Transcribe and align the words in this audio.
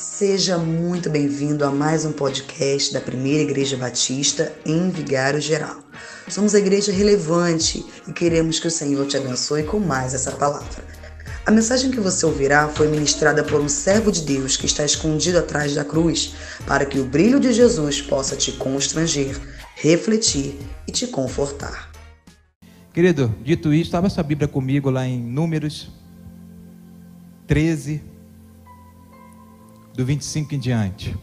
Seja 0.00 0.56
muito 0.56 1.10
bem-vindo 1.10 1.62
a 1.62 1.70
mais 1.70 2.06
um 2.06 2.12
podcast 2.12 2.90
da 2.90 3.02
Primeira 3.02 3.42
Igreja 3.42 3.76
Batista 3.76 4.50
em 4.64 4.88
Vigário 4.88 5.42
Geral. 5.42 5.76
Somos 6.26 6.54
a 6.54 6.58
igreja 6.58 6.90
relevante 6.90 7.84
e 8.08 8.12
queremos 8.14 8.58
que 8.58 8.66
o 8.66 8.70
Senhor 8.70 9.06
te 9.06 9.18
abençoe 9.18 9.62
com 9.62 9.78
mais 9.78 10.14
essa 10.14 10.32
palavra. 10.32 10.82
A 11.44 11.50
mensagem 11.50 11.90
que 11.90 12.00
você 12.00 12.24
ouvirá 12.24 12.66
foi 12.68 12.88
ministrada 12.88 13.44
por 13.44 13.60
um 13.60 13.68
servo 13.68 14.10
de 14.10 14.22
Deus 14.22 14.56
que 14.56 14.64
está 14.64 14.86
escondido 14.86 15.38
atrás 15.38 15.74
da 15.74 15.84
cruz, 15.84 16.34
para 16.66 16.86
que 16.86 16.98
o 16.98 17.04
brilho 17.04 17.38
de 17.38 17.52
Jesus 17.52 18.00
possa 18.00 18.34
te 18.34 18.52
constranger, 18.52 19.38
refletir 19.74 20.58
e 20.88 20.92
te 20.92 21.08
confortar. 21.08 21.90
Querido, 22.94 23.34
dito 23.44 23.70
isso, 23.70 23.88
estava 23.88 24.08
sua 24.08 24.22
Bíblia 24.22 24.48
comigo 24.48 24.88
lá 24.88 25.06
em 25.06 25.20
Números 25.20 25.90
13, 27.46 28.09
do 29.94 30.04
25 30.04 30.54
em 30.54 30.58
diante. 30.58 31.16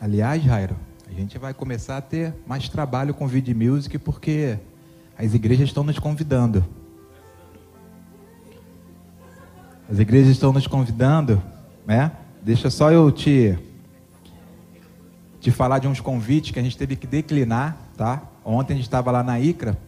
Aliás, 0.00 0.42
Jairo, 0.42 0.76
a 1.08 1.12
gente 1.12 1.36
vai 1.38 1.52
começar 1.52 1.96
a 1.96 2.00
ter 2.00 2.32
mais 2.46 2.68
trabalho 2.68 3.12
com 3.12 3.26
vídeo 3.26 3.54
music 3.56 3.98
porque 3.98 4.56
as 5.18 5.34
igrejas 5.34 5.68
estão 5.68 5.82
nos 5.82 5.98
convidando. 5.98 6.64
As 9.90 9.98
igrejas 9.98 10.30
estão 10.30 10.52
nos 10.52 10.68
convidando, 10.68 11.42
né? 11.84 12.12
Deixa 12.42 12.70
só 12.70 12.92
eu 12.92 13.10
te 13.10 13.58
te 15.48 15.52
falar 15.52 15.78
de 15.78 15.88
uns 15.88 15.98
convites 15.98 16.50
que 16.50 16.58
a 16.58 16.62
gente 16.62 16.76
teve 16.76 16.94
que 16.94 17.06
declinar, 17.06 17.74
tá? 17.96 18.22
Ontem 18.44 18.74
a 18.74 18.76
gente 18.76 18.84
estava 18.84 19.10
lá 19.10 19.22
na 19.22 19.40
ICRA, 19.40 19.78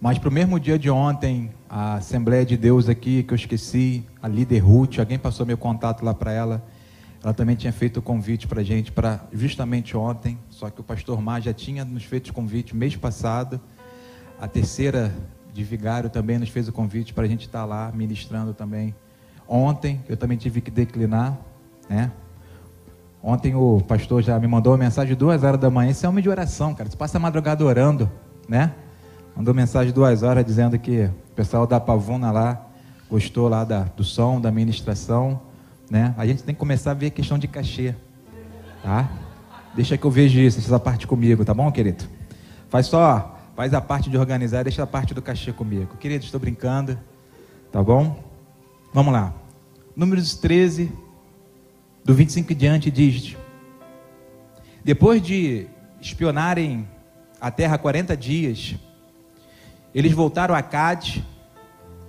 mas 0.00 0.18
para 0.18 0.28
o 0.28 0.32
mesmo 0.32 0.60
dia 0.60 0.78
de 0.78 0.88
ontem, 0.88 1.50
a 1.68 1.94
Assembleia 1.94 2.46
de 2.46 2.56
Deus 2.56 2.88
aqui, 2.88 3.24
que 3.24 3.32
eu 3.32 3.34
esqueci, 3.34 4.06
a 4.22 4.28
líder 4.28 4.60
Ruth, 4.60 5.00
alguém 5.00 5.18
passou 5.18 5.44
meu 5.44 5.58
contato 5.58 6.04
lá 6.04 6.14
para 6.14 6.30
ela, 6.30 6.64
ela 7.24 7.34
também 7.34 7.56
tinha 7.56 7.72
feito 7.72 7.96
o 7.96 8.02
convite 8.02 8.46
para 8.46 8.60
a 8.60 8.64
gente 8.64 8.92
para 8.92 9.20
justamente 9.32 9.96
ontem, 9.96 10.38
só 10.48 10.70
que 10.70 10.80
o 10.80 10.84
pastor 10.84 11.20
Mar 11.20 11.42
já 11.42 11.52
tinha 11.52 11.84
nos 11.84 12.04
feito 12.04 12.28
o 12.28 12.32
convite 12.32 12.74
mês 12.74 12.94
passado, 12.94 13.60
a 14.40 14.46
terceira 14.46 15.12
de 15.52 15.64
Vigário 15.64 16.08
também 16.08 16.38
nos 16.38 16.50
fez 16.50 16.68
o 16.68 16.72
convite 16.72 17.12
para 17.12 17.24
a 17.24 17.28
gente 17.28 17.46
estar 17.46 17.62
tá 17.62 17.64
lá 17.64 17.90
ministrando 17.92 18.54
também 18.54 18.94
ontem, 19.48 20.00
eu 20.08 20.16
também 20.16 20.38
tive 20.38 20.60
que 20.60 20.70
declinar, 20.70 21.36
né? 21.88 22.12
Ontem 23.22 23.54
o 23.54 23.82
pastor 23.86 24.22
já 24.22 24.38
me 24.38 24.46
mandou 24.46 24.72
uma 24.72 24.78
mensagem 24.78 25.14
duas 25.14 25.44
horas 25.44 25.60
da 25.60 25.68
manhã. 25.68 25.90
Esse 25.90 26.06
é 26.06 26.08
homem 26.08 26.22
de 26.22 26.28
oração, 26.28 26.74
cara. 26.74 26.88
Você 26.88 26.96
passa 26.96 27.18
a 27.18 27.20
madrugada 27.20 27.64
orando, 27.64 28.10
né? 28.48 28.72
Mandou 29.36 29.52
mensagem 29.52 29.92
duas 29.92 30.22
horas 30.22 30.44
dizendo 30.44 30.78
que 30.78 31.04
o 31.04 31.34
pessoal 31.34 31.66
da 31.66 31.78
Pavuna 31.78 32.30
lá 32.30 32.66
gostou 33.10 33.48
lá 33.48 33.64
da, 33.64 33.82
do 33.84 34.04
som, 34.04 34.40
da 34.40 34.50
ministração, 34.50 35.40
né? 35.90 36.14
A 36.16 36.26
gente 36.26 36.42
tem 36.42 36.54
que 36.54 36.58
começar 36.58 36.92
a 36.92 36.94
ver 36.94 37.06
a 37.06 37.10
questão 37.10 37.38
de 37.38 37.46
cachê, 37.46 37.94
tá? 38.82 39.10
Deixa 39.74 39.98
que 39.98 40.04
eu 40.04 40.10
vejo 40.10 40.38
isso, 40.38 40.58
essa 40.58 40.80
parte 40.80 41.06
comigo, 41.06 41.44
tá 41.44 41.52
bom, 41.52 41.70
querido? 41.70 42.04
Faz 42.68 42.86
só, 42.86 43.38
faz 43.54 43.74
a 43.74 43.80
parte 43.80 44.08
de 44.08 44.16
organizar, 44.16 44.62
deixa 44.62 44.82
a 44.82 44.86
parte 44.86 45.12
do 45.12 45.20
cachê 45.20 45.52
comigo. 45.52 45.96
Querido, 45.96 46.24
estou 46.24 46.40
brincando, 46.40 46.98
tá 47.70 47.82
bom? 47.82 48.18
Vamos 48.94 49.12
lá. 49.12 49.32
Números 49.94 50.34
13, 50.34 50.90
do 52.04 52.14
25 52.14 52.52
em 52.52 52.56
diante 52.56 52.90
diz: 52.90 53.36
Depois 54.84 55.22
de 55.22 55.66
espionarem 56.00 56.88
a 57.40 57.50
terra 57.50 57.78
40 57.78 58.16
dias, 58.16 58.74
eles 59.94 60.12
voltaram 60.12 60.54
a 60.54 60.62
Cádiz, 60.62 61.22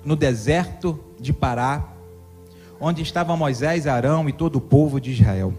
no 0.03 0.15
deserto 0.15 0.99
de 1.19 1.31
Pará, 1.31 1.87
onde 2.79 3.01
estavam 3.01 3.37
Moisés, 3.37 3.85
Arão 3.85 4.27
e 4.27 4.33
todo 4.33 4.55
o 4.55 4.61
povo 4.61 4.99
de 4.99 5.11
Israel. 5.11 5.53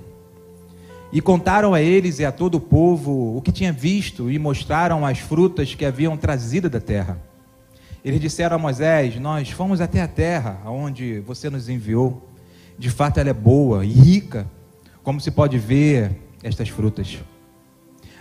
E 1.12 1.21
contaram 1.21 1.75
a 1.75 1.81
eles 1.81 2.19
e 2.19 2.25
a 2.25 2.33
todo 2.33 2.56
o 2.56 2.61
povo 2.61 3.37
o 3.37 3.43
que 3.43 3.53
tinha 3.53 3.73
visto 3.73 4.31
e 4.31 4.39
mostraram 4.39 5.06
as 5.06 5.19
frutas 5.19 5.75
que 5.75 5.85
haviam 5.85 6.17
trazido 6.17 6.71
da 6.71 6.81
terra. 6.81 7.21
Eles 8.05 8.21
disseram 8.21 8.56
a 8.56 8.59
Moisés: 8.59 9.21
Nós 9.21 9.51
fomos 9.51 9.81
até 9.81 10.01
a 10.01 10.09
terra 10.09 10.61
aonde 10.65 11.21
você 11.21 11.51
nos 11.51 11.69
enviou 11.69 12.31
de 12.78 12.91
fato 12.91 13.19
ela 13.19 13.31
é 13.31 13.34
boa 13.34 13.84
e 13.84 13.93
rica, 13.93 14.47
como 15.03 15.21
se 15.21 15.31
pode 15.31 15.59
ver 15.59 16.16
estas 16.43 16.69
frutas. 16.69 17.19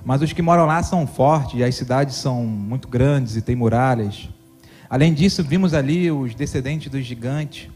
Mas 0.04 0.22
os 0.22 0.34
que 0.34 0.42
moram 0.42 0.66
lá 0.66 0.82
são 0.82 1.06
fortes 1.06 1.60
e 1.60 1.64
as 1.64 1.76
cidades 1.76 2.16
são 2.16 2.44
muito 2.44 2.88
grandes 2.88 3.36
e 3.36 3.42
têm 3.42 3.56
muralhas. 3.56 4.30
Além 4.90 5.14
disso, 5.14 5.44
vimos 5.44 5.74
ali 5.74 6.12
os 6.12 6.34
descendentes 6.34 6.92
dos 6.92 7.06
gigantes, 7.06 7.70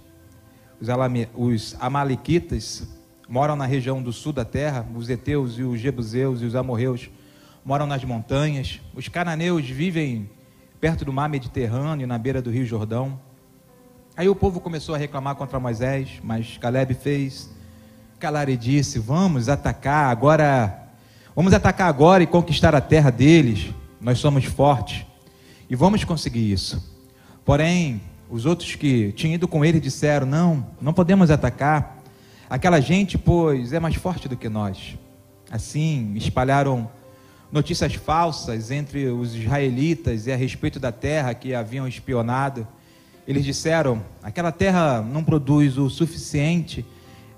os, 0.81 0.87
os 1.35 1.75
amalequitas 1.79 2.87
moram 3.29 3.55
na 3.55 3.65
região 3.65 4.01
do 4.01 4.11
sul 4.11 4.33
da 4.33 4.43
terra, 4.43 4.85
os 4.95 5.09
heteus 5.09 5.57
e 5.57 5.63
os 5.63 5.79
jebuseus 5.79 6.41
e 6.41 6.45
os 6.45 6.55
amorreus 6.55 7.09
moram 7.63 7.87
nas 7.87 8.03
montanhas, 8.03 8.79
os 8.93 9.07
cananeus 9.07 9.67
vivem 9.67 10.29
perto 10.79 11.03
do 11.05 11.11
mar 11.11 11.27
Mediterrâneo, 11.29 12.05
na 12.05 12.17
beira 12.17 12.41
do 12.41 12.51
rio 12.51 12.65
Jordão. 12.65 13.19
Aí 14.17 14.29
o 14.29 14.35
povo 14.35 14.61
começou 14.61 14.95
a 14.95 14.97
reclamar 14.97 15.35
contra 15.35 15.59
Moisés, 15.59 16.21
mas 16.23 16.57
Caleb 16.57 16.93
fez 16.93 17.49
calar 18.17 18.47
e 18.47 18.55
disse: 18.55 18.97
Vamos 18.97 19.49
atacar 19.49 20.09
agora, 20.09 20.87
vamos 21.35 21.53
atacar 21.53 21.89
agora 21.89 22.23
e 22.23 22.27
conquistar 22.27 22.73
a 22.73 22.79
terra 22.79 23.11
deles. 23.11 23.73
Nós 23.99 24.17
somos 24.19 24.45
fortes 24.45 25.05
e 25.69 25.75
vamos 25.75 26.05
conseguir 26.05 26.49
isso. 26.49 26.95
Porém, 27.43 28.01
os 28.29 28.45
outros 28.45 28.75
que 28.75 29.11
tinham 29.11 29.33
ido 29.33 29.49
com 29.49 29.65
ele 29.65 29.81
disseram: 29.81 30.25
Não, 30.25 30.65
não 30.79 30.93
podemos 30.93 31.29
atacar. 31.29 31.97
Aquela 32.49 32.79
gente, 32.79 33.17
pois, 33.17 33.73
é 33.73 33.81
mais 33.81 33.95
forte 33.95 34.29
do 34.29 34.37
que 34.37 34.47
nós. 34.47 34.97
Assim, 35.51 36.13
espalharam 36.15 36.89
notícias 37.51 37.95
falsas 37.95 38.71
entre 38.71 39.07
os 39.07 39.35
israelitas 39.35 40.25
e 40.25 40.31
a 40.31 40.37
respeito 40.37 40.79
da 40.79 40.93
terra 40.93 41.33
que 41.33 41.53
haviam 41.53 41.85
espionado. 41.85 42.65
Eles 43.27 43.43
disseram: 43.43 44.01
aquela 44.21 44.51
terra 44.51 45.01
não 45.01 45.23
produz 45.23 45.77
o 45.77 45.89
suficiente 45.89 46.85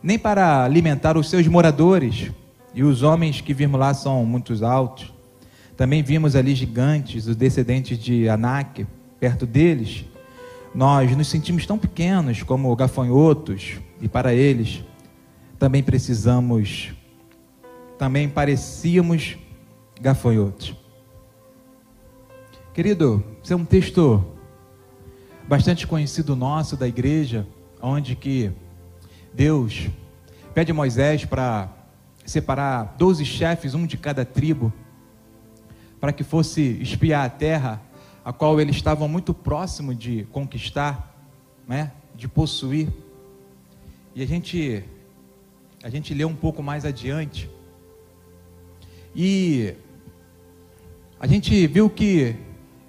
nem 0.01 0.17
para 0.17 0.63
alimentar 0.63 1.17
os 1.17 1.29
seus 1.29 1.47
moradores, 1.47 2.31
e 2.73 2.83
os 2.83 3.01
homens 3.03 3.41
que 3.41 3.53
vimos 3.53 3.79
lá 3.79 3.93
são 3.93 4.25
muito 4.25 4.63
altos. 4.65 5.13
Também 5.75 6.03
vimos 6.03 6.35
ali 6.35 6.55
gigantes, 6.55 7.27
os 7.27 7.35
descendentes 7.35 7.97
de 7.97 8.29
Anak, 8.29 8.85
perto 9.19 9.45
deles. 9.45 10.05
Nós 10.73 11.15
nos 11.15 11.27
sentimos 11.27 11.65
tão 11.65 11.77
pequenos 11.77 12.43
como 12.43 12.75
gafanhotos, 12.75 13.77
e 14.01 14.07
para 14.07 14.33
eles 14.33 14.83
também 15.57 15.81
precisamos, 15.81 16.93
também 17.97 18.29
parecíamos 18.29 19.37
gafanhotos. 19.99 20.75
Querido, 22.73 23.23
isso 23.43 23.53
é 23.53 23.55
um 23.55 23.65
texto 23.65 24.23
bastante 25.47 25.87
conhecido 25.87 26.35
nosso 26.35 26.75
da 26.75 26.85
igreja, 26.87 27.47
onde 27.81 28.15
que 28.15 28.51
Deus 29.33 29.87
pede 30.53 30.71
a 30.71 30.75
Moisés 30.75 31.23
para 31.23 31.69
separar 32.25 32.95
doze 32.97 33.23
chefes, 33.23 33.73
um 33.73 33.85
de 33.85 33.95
cada 33.97 34.25
tribo, 34.25 34.73
para 36.01 36.11
que 36.11 36.23
fosse 36.23 36.77
espiar 36.81 37.25
a 37.25 37.29
terra, 37.29 37.81
a 38.25 38.33
qual 38.33 38.59
eles 38.59 38.75
estavam 38.75 39.07
muito 39.07 39.33
próximo 39.33 39.95
de 39.95 40.27
conquistar, 40.33 41.15
né, 41.65 41.93
de 42.13 42.27
possuir. 42.27 42.89
E 44.13 44.21
a 44.21 44.27
gente 44.27 44.83
a 45.81 45.89
gente 45.89 46.13
lê 46.13 46.25
um 46.25 46.35
pouco 46.35 46.61
mais 46.61 46.83
adiante. 46.83 47.49
E 49.15 49.73
a 51.17 51.25
gente 51.25 51.65
viu 51.67 51.89
que 51.89 52.35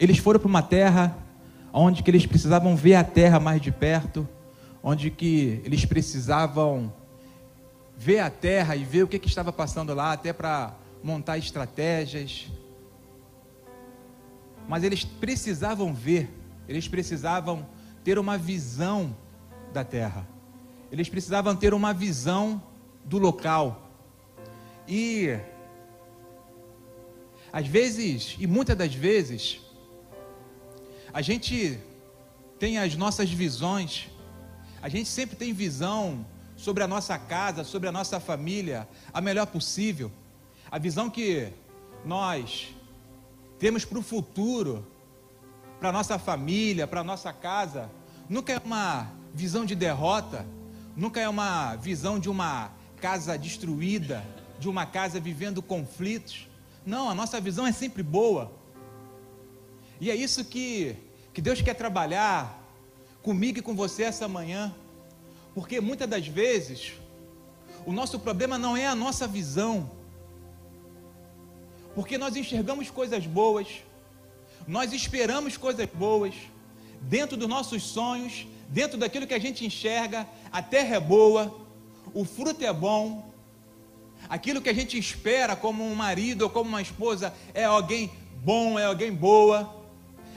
eles 0.00 0.19
foram 0.19 0.40
para 0.40 0.49
uma 0.49 0.62
terra 0.62 1.16
onde 1.80 2.02
que 2.02 2.10
eles 2.10 2.26
precisavam 2.26 2.75
ver 2.75 2.96
a 2.96 3.04
terra 3.04 3.38
mais 3.38 3.60
de 3.60 3.70
perto, 3.70 4.28
onde 4.82 5.10
que 5.10 5.62
eles 5.64 5.84
precisavam 5.84 6.92
ver 7.96 8.19
a 8.19 8.28
terra 8.28 8.75
e 8.75 8.84
ver 8.84 9.04
o 9.04 9.08
que, 9.08 9.19
que 9.19 9.28
estava 9.28 9.52
passando 9.52 9.94
lá, 9.94 10.12
até 10.12 10.32
para 10.32 10.75
montar 11.02 11.38
estratégias. 11.38 12.48
Mas 14.69 14.82
eles 14.82 15.04
precisavam 15.04 15.94
ver, 15.94 16.28
eles 16.69 16.88
precisavam 16.88 17.64
ter 18.02 18.19
uma 18.19 18.36
visão 18.36 19.16
da 19.72 19.84
terra, 19.84 20.26
eles 20.90 21.08
precisavam 21.08 21.54
ter 21.54 21.72
uma 21.72 21.94
visão 21.94 22.60
do 23.04 23.19
local. 23.19 23.88
E 24.86 25.38
às 27.52 27.69
vezes, 27.69 28.36
e 28.38 28.48
muitas 28.48 28.76
das 28.76 28.92
vezes, 28.92 29.60
a 31.12 31.22
gente 31.22 31.78
tem 32.58 32.78
as 32.78 32.94
nossas 32.96 33.31
visões, 33.31 34.08
a 34.82 34.88
gente 34.88 35.08
sempre 35.08 35.37
tem 35.37 35.52
visão 35.52 36.25
sobre 36.56 36.82
a 36.82 36.88
nossa 36.88 37.19
casa, 37.19 37.64
sobre 37.64 37.88
a 37.88 37.93
nossa 37.93 38.19
família, 38.19 38.88
a 39.12 39.20
melhor 39.20 39.46
possível. 39.46 40.10
A 40.70 40.78
visão 40.78 41.08
que 41.08 41.49
nós 42.05 42.75
temos 43.58 43.84
para 43.84 43.99
o 43.99 44.02
futuro, 44.02 44.87
para 45.78 45.88
a 45.88 45.93
nossa 45.93 46.19
família, 46.19 46.87
para 46.87 47.00
a 47.00 47.05
nossa 47.05 47.32
casa, 47.32 47.90
nunca 48.28 48.52
é 48.52 48.61
uma 48.62 49.11
visão 49.32 49.64
de 49.64 49.75
derrota, 49.75 50.44
nunca 50.96 51.20
é 51.20 51.28
uma 51.28 51.76
visão 51.76 52.19
de 52.19 52.28
uma 52.28 52.70
casa 53.00 53.38
destruída, 53.38 54.25
de 54.58 54.69
uma 54.69 54.84
casa 54.84 55.20
vivendo 55.20 55.62
conflitos. 55.62 56.49
Não, 56.84 57.08
a 57.08 57.14
nossa 57.14 57.40
visão 57.40 57.66
é 57.66 57.72
sempre 57.72 58.02
boa. 58.02 58.52
E 60.00 60.11
é 60.11 60.15
isso 60.15 60.45
que, 60.45 60.97
que 61.33 61.41
Deus 61.41 61.61
quer 61.61 61.75
trabalhar 61.75 62.62
comigo 63.23 63.59
e 63.59 63.62
com 63.62 63.75
você 63.75 64.05
essa 64.05 64.29
manhã. 64.29 64.75
Porque 65.55 65.81
muitas 65.81 66.09
das 66.09 66.27
vezes, 66.27 66.93
o 67.85 67.93
nosso 67.93 68.19
problema 68.19 68.56
não 68.56 68.77
é 68.77 68.87
a 68.87 68.95
nossa 68.95 69.27
visão. 69.27 69.91
Porque 71.95 72.17
nós 72.17 72.37
enxergamos 72.37 72.91
coisas 72.91 73.27
boas, 73.27 73.67
nós 74.67 74.93
esperamos 74.93 75.56
coisas 75.56 75.89
boas, 75.89 76.35
dentro 77.00 77.37
dos 77.37 77.49
nossos 77.49 77.83
sonhos, 77.83 78.47
dentro 78.69 78.99
daquilo 78.99 79.27
que 79.27 79.35
a 79.35 79.39
gente 79.39 79.65
enxerga, 79.65 80.29
a 80.53 80.62
terra 80.62 80.97
é 80.97 81.00
boa, 81.00 81.55
o 82.15 82.25
fruto 82.25 82.65
é 82.65 82.73
bom, 82.73 83.33
aquilo 84.29 84.61
que 84.61 84.69
a 84.69 84.75
gente 84.75 84.99
espera 84.99 85.56
como 85.56 85.85
um 85.85 85.95
marido 85.95 86.43
ou 86.43 86.50
como 86.50 86.69
uma 86.69 86.83
esposa 86.83 87.35
é 87.53 87.65
alguém 87.65 88.11
bom, 88.45 88.79
é 88.79 88.85
alguém 88.85 89.12
boa. 89.12 89.77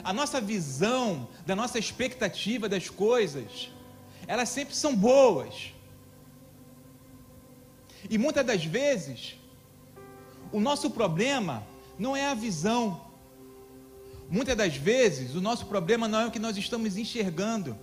A 0.04 0.14
nossa 0.14 0.42
visão, 0.42 1.28
da 1.46 1.56
nossa 1.56 1.78
expectativa 1.78 2.68
das 2.68 2.90
coisas, 2.90 3.72
elas 4.28 4.50
sempre 4.50 4.76
são 4.76 4.96
boas. 4.96 5.74
E 8.10 8.18
muitas 8.18 8.46
das 8.46 8.66
vezes, 8.66 9.36
o 10.52 10.60
nosso 10.60 10.90
problema 10.92 11.64
não 11.98 12.16
é 12.16 12.28
a 12.28 12.34
visão. 12.34 13.02
Muitas 14.30 14.56
das 14.56 14.76
vezes, 14.76 15.36
o 15.36 15.42
nosso 15.42 15.66
problema 15.66 16.08
não 16.08 16.22
é 16.22 16.26
o 16.26 16.32
que 16.32 16.40
nós 16.40 16.58
estamos 16.58 16.98
enxergando. 16.98 17.78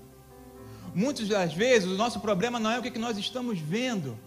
Muitas 0.95 1.29
das 1.29 1.53
vezes, 1.53 1.89
o 1.89 1.97
nosso 1.97 2.19
problema 2.21 2.59
não 2.59 2.71
é 2.71 2.79
o 2.79 2.83
que 2.83 2.99
nós 2.99 3.17
estamos 3.17 3.59
vendo. 3.59 4.19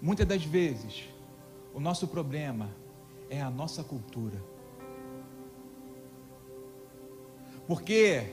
Muitas 0.00 0.26
das 0.26 0.42
vezes, 0.42 1.04
o 1.74 1.80
nosso 1.80 2.08
problema 2.08 2.70
é 3.30 3.40
a 3.40 3.48
nossa 3.48 3.84
cultura. 3.84 4.42
Porque 7.66 8.24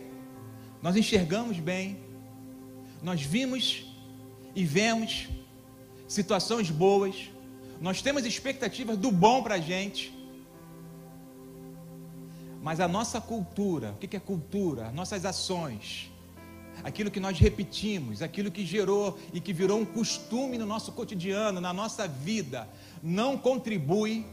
nós 0.81 0.95
enxergamos 0.95 1.59
bem, 1.59 1.99
nós 3.01 3.21
vimos 3.21 3.85
e 4.55 4.65
vemos 4.65 5.29
situações 6.07 6.71
boas, 6.71 7.29
nós 7.79 8.01
temos 8.01 8.25
expectativas 8.25 8.97
do 8.97 9.11
bom 9.11 9.43
para 9.43 9.55
a 9.55 9.59
gente, 9.59 10.11
mas 12.63 12.79
a 12.79 12.87
nossa 12.87 13.21
cultura, 13.21 13.91
o 13.91 13.97
que 13.97 14.17
é 14.17 14.19
cultura? 14.19 14.91
Nossas 14.91 15.25
ações, 15.25 16.11
aquilo 16.83 17.11
que 17.11 17.19
nós 17.19 17.37
repetimos, 17.37 18.23
aquilo 18.23 18.49
que 18.49 18.65
gerou 18.65 19.19
e 19.31 19.39
que 19.39 19.53
virou 19.53 19.79
um 19.79 19.85
costume 19.85 20.57
no 20.57 20.65
nosso 20.65 20.91
cotidiano, 20.91 21.61
na 21.61 21.71
nossa 21.71 22.07
vida, 22.07 22.67
não 23.03 23.37
contribui 23.37 24.25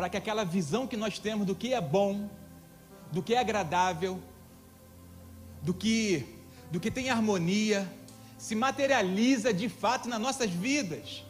para 0.00 0.08
que 0.08 0.16
aquela 0.16 0.46
visão 0.46 0.86
que 0.86 0.96
nós 0.96 1.18
temos 1.18 1.46
do 1.46 1.54
que 1.54 1.74
é 1.74 1.80
bom, 1.80 2.26
do 3.12 3.22
que 3.22 3.34
é 3.34 3.38
agradável, 3.38 4.18
do 5.60 5.74
que, 5.74 6.24
do 6.70 6.80
que 6.80 6.90
tem 6.90 7.10
harmonia, 7.10 7.86
se 8.38 8.54
materializa 8.54 9.52
de 9.52 9.68
fato 9.68 10.08
nas 10.08 10.18
nossas 10.18 10.48
vidas. 10.48 11.22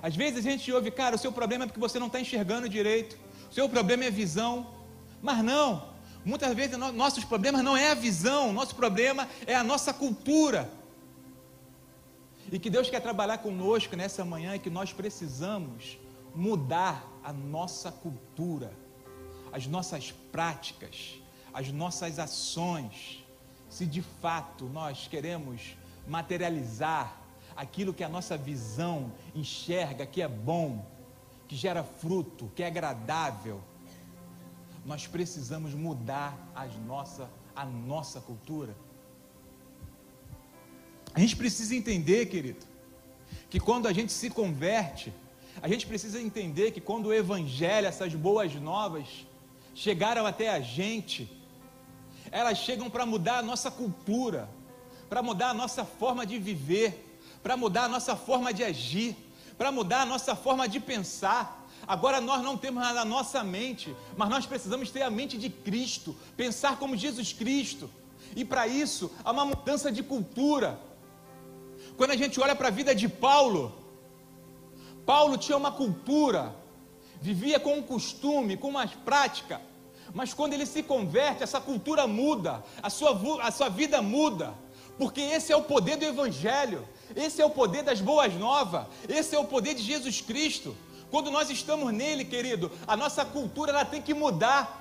Às 0.00 0.14
vezes 0.14 0.46
a 0.46 0.48
gente 0.48 0.70
ouve, 0.70 0.92
cara, 0.92 1.16
o 1.16 1.18
seu 1.18 1.32
problema 1.32 1.64
é 1.64 1.66
porque 1.66 1.80
você 1.80 1.98
não 1.98 2.06
está 2.06 2.20
enxergando 2.20 2.68
direito, 2.68 3.18
o 3.50 3.52
seu 3.52 3.68
problema 3.68 4.04
é 4.04 4.12
visão, 4.12 4.72
mas 5.20 5.42
não, 5.42 5.88
muitas 6.24 6.54
vezes 6.54 6.78
nossos 6.78 7.24
problemas 7.24 7.64
não 7.64 7.76
é 7.76 7.90
a 7.90 7.94
visão, 7.94 8.52
nosso 8.52 8.76
problema 8.76 9.28
é 9.44 9.56
a 9.56 9.64
nossa 9.64 9.92
cultura. 9.92 10.70
E 12.52 12.58
que 12.58 12.68
Deus 12.68 12.90
quer 12.90 13.00
trabalhar 13.00 13.38
conosco 13.38 13.94
nessa 13.94 14.24
manhã 14.24 14.56
e 14.56 14.58
que 14.58 14.70
nós 14.70 14.92
precisamos 14.92 15.98
mudar 16.34 17.06
a 17.22 17.32
nossa 17.32 17.92
cultura, 17.92 18.72
as 19.52 19.66
nossas 19.66 20.10
práticas, 20.32 21.20
as 21.54 21.70
nossas 21.70 22.18
ações, 22.18 23.24
se 23.68 23.86
de 23.86 24.02
fato 24.02 24.64
nós 24.64 25.06
queremos 25.06 25.76
materializar 26.08 27.16
aquilo 27.56 27.94
que 27.94 28.02
a 28.02 28.08
nossa 28.08 28.36
visão 28.36 29.12
enxerga 29.34 30.04
que 30.04 30.20
é 30.20 30.28
bom, 30.28 30.84
que 31.46 31.54
gera 31.54 31.84
fruto, 31.84 32.50
que 32.56 32.62
é 32.62 32.66
agradável, 32.66 33.60
nós 34.84 35.06
precisamos 35.06 35.74
mudar 35.74 36.36
as 36.54 36.74
nossa, 36.76 37.30
a 37.54 37.64
nossa 37.64 38.20
cultura. 38.20 38.74
A 41.14 41.20
gente 41.20 41.36
precisa 41.36 41.74
entender, 41.74 42.26
querido, 42.26 42.64
que 43.48 43.58
quando 43.58 43.86
a 43.88 43.92
gente 43.92 44.12
se 44.12 44.30
converte, 44.30 45.12
a 45.60 45.68
gente 45.68 45.86
precisa 45.86 46.20
entender 46.20 46.70
que 46.70 46.80
quando 46.80 47.06
o 47.06 47.14
Evangelho, 47.14 47.86
essas 47.86 48.14
boas 48.14 48.54
novas, 48.54 49.06
chegaram 49.74 50.24
até 50.24 50.50
a 50.50 50.60
gente, 50.60 51.30
elas 52.30 52.58
chegam 52.58 52.88
para 52.88 53.04
mudar 53.04 53.38
a 53.38 53.42
nossa 53.42 53.70
cultura, 53.70 54.48
para 55.08 55.22
mudar 55.22 55.50
a 55.50 55.54
nossa 55.54 55.84
forma 55.84 56.24
de 56.24 56.38
viver, 56.38 57.18
para 57.42 57.56
mudar 57.56 57.84
a 57.84 57.88
nossa 57.88 58.14
forma 58.14 58.52
de 58.52 58.62
agir, 58.62 59.16
para 59.58 59.72
mudar 59.72 60.02
a 60.02 60.06
nossa 60.06 60.36
forma 60.36 60.68
de 60.68 60.78
pensar. 60.78 61.68
Agora 61.86 62.20
nós 62.20 62.42
não 62.42 62.56
temos 62.56 62.82
a 62.84 63.04
nossa 63.04 63.42
mente, 63.42 63.94
mas 64.16 64.28
nós 64.28 64.46
precisamos 64.46 64.90
ter 64.90 65.02
a 65.02 65.10
mente 65.10 65.36
de 65.36 65.50
Cristo, 65.50 66.14
pensar 66.36 66.78
como 66.78 66.96
Jesus 66.96 67.32
Cristo. 67.32 67.90
E 68.36 68.44
para 68.44 68.68
isso 68.68 69.10
há 69.24 69.32
uma 69.32 69.44
mudança 69.44 69.90
de 69.90 70.02
cultura. 70.02 70.78
Quando 72.00 72.12
a 72.12 72.16
gente 72.16 72.40
olha 72.40 72.56
para 72.56 72.68
a 72.68 72.70
vida 72.70 72.94
de 72.94 73.06
Paulo, 73.10 73.74
Paulo 75.04 75.36
tinha 75.36 75.54
uma 75.54 75.70
cultura, 75.70 76.56
vivia 77.20 77.60
com 77.60 77.74
um 77.76 77.82
costume, 77.82 78.56
com 78.56 78.68
uma 78.68 78.88
prática, 78.88 79.60
mas 80.14 80.32
quando 80.32 80.54
ele 80.54 80.64
se 80.64 80.82
converte, 80.82 81.42
essa 81.42 81.60
cultura 81.60 82.06
muda, 82.06 82.64
a 82.82 82.88
sua, 82.88 83.20
a 83.42 83.50
sua 83.50 83.68
vida 83.68 84.00
muda, 84.00 84.54
porque 84.96 85.20
esse 85.20 85.52
é 85.52 85.56
o 85.56 85.62
poder 85.62 85.98
do 85.98 86.06
Evangelho, 86.06 86.88
esse 87.14 87.42
é 87.42 87.44
o 87.44 87.50
poder 87.50 87.82
das 87.82 88.00
boas 88.00 88.32
novas, 88.32 88.86
esse 89.06 89.36
é 89.36 89.38
o 89.38 89.44
poder 89.44 89.74
de 89.74 89.82
Jesus 89.82 90.22
Cristo. 90.22 90.74
Quando 91.10 91.30
nós 91.30 91.50
estamos 91.50 91.92
nele, 91.92 92.24
querido, 92.24 92.72
a 92.86 92.96
nossa 92.96 93.26
cultura 93.26 93.72
ela 93.72 93.84
tem 93.84 94.00
que 94.00 94.14
mudar. 94.14 94.79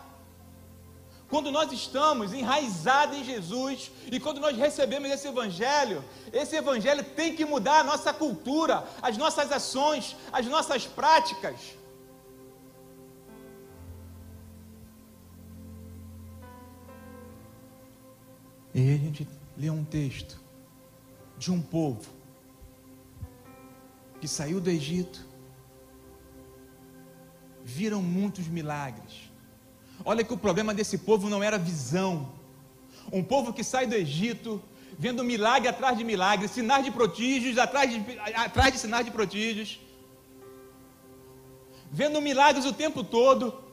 Quando 1.29 1.51
nós 1.51 1.71
estamos 1.71 2.33
enraizados 2.33 3.15
em 3.15 3.23
Jesus 3.23 3.91
e 4.11 4.19
quando 4.19 4.41
nós 4.41 4.57
recebemos 4.57 5.11
esse 5.11 5.27
Evangelho, 5.27 6.03
esse 6.33 6.55
Evangelho 6.55 7.03
tem 7.03 7.35
que 7.35 7.45
mudar 7.45 7.81
a 7.81 7.83
nossa 7.83 8.11
cultura, 8.11 8.83
as 8.99 9.15
nossas 9.15 9.51
ações, 9.51 10.15
as 10.31 10.47
nossas 10.47 10.87
práticas. 10.87 11.77
E 18.73 18.79
aí 18.79 18.95
a 18.95 18.97
gente 18.97 19.27
lê 19.55 19.69
um 19.69 19.83
texto 19.83 20.39
de 21.37 21.51
um 21.51 21.61
povo 21.61 22.09
que 24.19 24.27
saiu 24.27 24.59
do 24.59 24.69
Egito, 24.69 25.25
viram 27.63 28.01
muitos 28.01 28.47
milagres. 28.47 29.28
Olha 30.05 30.23
que 30.23 30.33
o 30.33 30.37
problema 30.37 30.73
desse 30.73 30.97
povo 30.97 31.29
não 31.29 31.43
era 31.43 31.57
visão. 31.57 32.29
Um 33.11 33.23
povo 33.23 33.51
que 33.53 33.63
sai 33.63 33.85
do 33.85 33.95
Egito, 33.95 34.61
vendo 34.97 35.23
milagre 35.23 35.67
atrás 35.67 35.97
de 35.97 36.03
milagre, 36.03 36.47
sinais 36.47 36.83
de 36.83 36.91
prodígios 36.91 37.57
atrás 37.57 37.91
de, 37.91 38.19
atrás 38.35 38.73
de 38.73 38.79
sinais 38.79 39.05
de 39.05 39.11
prodígios, 39.11 39.79
vendo 41.91 42.21
milagres 42.21 42.65
o 42.65 42.73
tempo 42.73 43.03
todo, 43.03 43.63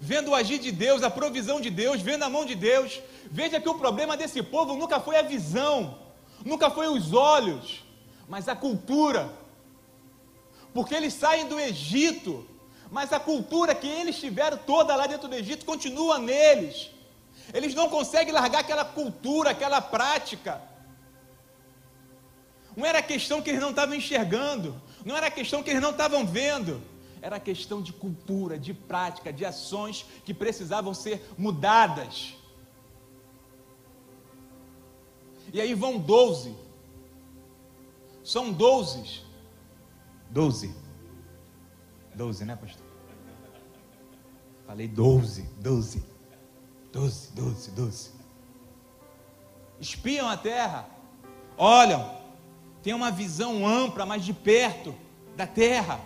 vendo 0.00 0.30
o 0.30 0.34
agir 0.34 0.58
de 0.58 0.70
Deus, 0.70 1.02
a 1.02 1.10
provisão 1.10 1.60
de 1.60 1.70
Deus, 1.70 2.00
vendo 2.00 2.22
a 2.22 2.30
mão 2.30 2.44
de 2.44 2.54
Deus. 2.54 3.00
Veja 3.30 3.60
que 3.60 3.68
o 3.68 3.74
problema 3.74 4.16
desse 4.16 4.42
povo 4.42 4.74
nunca 4.74 5.00
foi 5.00 5.16
a 5.16 5.22
visão, 5.22 5.98
nunca 6.44 6.70
foi 6.70 6.88
os 6.88 7.12
olhos, 7.12 7.84
mas 8.28 8.48
a 8.48 8.56
cultura. 8.56 9.32
Porque 10.72 10.94
eles 10.94 11.14
saem 11.14 11.48
do 11.48 11.58
Egito, 11.58 12.46
mas 12.90 13.12
a 13.12 13.20
cultura 13.20 13.74
que 13.74 13.86
eles 13.86 14.18
tiveram 14.18 14.58
toda 14.58 14.96
lá 14.96 15.06
dentro 15.06 15.28
do 15.28 15.34
Egito 15.34 15.64
continua 15.64 16.18
neles. 16.18 16.90
Eles 17.54 17.74
não 17.74 17.88
conseguem 17.88 18.32
largar 18.32 18.60
aquela 18.60 18.84
cultura, 18.84 19.50
aquela 19.50 19.80
prática. 19.80 20.60
Não 22.76 22.84
era 22.84 23.00
questão 23.02 23.40
que 23.40 23.50
eles 23.50 23.60
não 23.60 23.70
estavam 23.70 23.94
enxergando, 23.94 24.80
não 25.04 25.16
era 25.16 25.30
questão 25.30 25.62
que 25.62 25.70
eles 25.70 25.82
não 25.82 25.90
estavam 25.90 26.26
vendo, 26.26 26.82
era 27.22 27.38
questão 27.38 27.80
de 27.80 27.92
cultura, 27.92 28.58
de 28.58 28.74
prática, 28.74 29.32
de 29.32 29.44
ações 29.44 30.04
que 30.24 30.34
precisavam 30.34 30.92
ser 30.94 31.22
mudadas. 31.36 32.34
E 35.52 35.60
aí 35.60 35.74
vão 35.74 35.98
doze. 35.98 36.54
São 38.24 38.52
doze. 38.52 39.22
Doze. 40.30 40.74
Doze, 42.14 42.44
né, 42.44 42.56
pastor? 42.56 42.86
Falei 44.66 44.86
doze, 44.86 45.42
doze. 45.58 46.04
Doze, 46.92 47.32
doze, 47.32 47.70
doze. 47.70 48.10
Espiam 49.80 50.28
a 50.28 50.36
terra, 50.36 50.88
olham, 51.56 52.18
tem 52.82 52.92
uma 52.92 53.10
visão 53.10 53.66
ampla, 53.66 54.04
mas 54.04 54.24
de 54.24 54.32
perto 54.32 54.94
da 55.36 55.46
terra. 55.46 56.00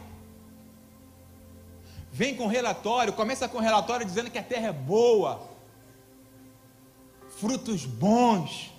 Vem 2.12 2.36
com 2.36 2.46
relatório, 2.46 3.12
começa 3.12 3.48
com 3.48 3.58
relatório 3.58 4.06
dizendo 4.06 4.30
que 4.30 4.38
a 4.38 4.42
terra 4.42 4.68
é 4.68 4.72
boa, 4.72 5.42
frutos 7.28 7.84
bons. 7.84 8.72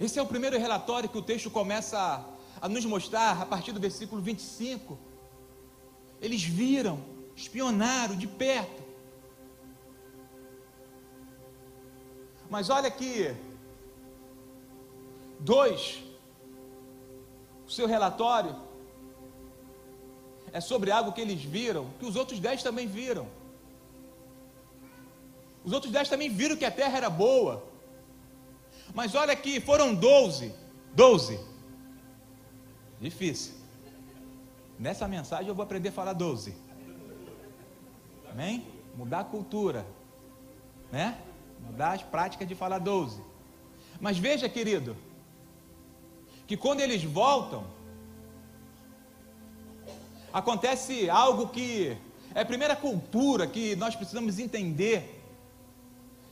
Esse 0.00 0.18
é 0.18 0.22
o 0.22 0.26
primeiro 0.26 0.58
relatório 0.58 1.08
que 1.08 1.18
o 1.18 1.22
texto 1.22 1.50
começa 1.50 2.24
a, 2.60 2.68
nos 2.68 2.84
mostrar 2.84 3.40
a 3.40 3.46
partir 3.46 3.72
do 3.72 3.80
versículo 3.80 4.20
25. 4.20 4.98
Eles 6.20 6.42
viram, 6.42 7.02
espionaram 7.36 8.16
de 8.16 8.26
perto. 8.26 8.82
Mas 12.50 12.70
olha 12.70 12.88
aqui, 12.88 13.34
dois, 15.38 16.02
o 17.66 17.70
seu 17.70 17.86
relatório 17.86 18.56
é 20.52 20.60
sobre 20.60 20.90
algo 20.90 21.12
que 21.12 21.20
eles 21.20 21.42
viram, 21.42 21.90
que 21.98 22.06
os 22.06 22.16
outros 22.16 22.40
dez 22.40 22.62
também 22.62 22.86
viram. 22.86 23.28
Os 25.64 25.72
outros 25.72 25.92
dez 25.92 26.08
também 26.08 26.30
viram 26.30 26.56
que 26.56 26.64
a 26.64 26.70
terra 26.70 26.96
era 26.96 27.10
boa. 27.10 27.62
Mas 28.94 29.14
olha 29.14 29.32
aqui, 29.32 29.60
foram 29.60 29.94
doze. 29.94 30.54
Doze. 30.94 31.38
Difícil. 33.00 33.54
Nessa 34.78 35.06
mensagem 35.08 35.48
eu 35.48 35.54
vou 35.54 35.62
aprender 35.62 35.90
a 35.90 35.92
falar 35.92 36.12
doze. 36.12 36.54
Amém? 38.30 38.66
Mudar 38.96 39.20
a 39.20 39.24
cultura. 39.24 39.86
Né? 40.90 41.18
Mudar 41.60 41.92
as 41.92 42.02
práticas 42.02 42.46
de 42.46 42.54
falar 42.54 42.78
doze. 42.78 43.20
Mas 44.00 44.18
veja, 44.18 44.48
querido, 44.48 44.96
que 46.46 46.56
quando 46.56 46.80
eles 46.80 47.02
voltam, 47.02 47.64
acontece 50.32 51.10
algo 51.10 51.48
que 51.48 51.96
é 52.34 52.42
a 52.42 52.46
primeira 52.46 52.76
cultura 52.76 53.46
que 53.46 53.74
nós 53.76 53.96
precisamos 53.96 54.38
entender, 54.38 55.22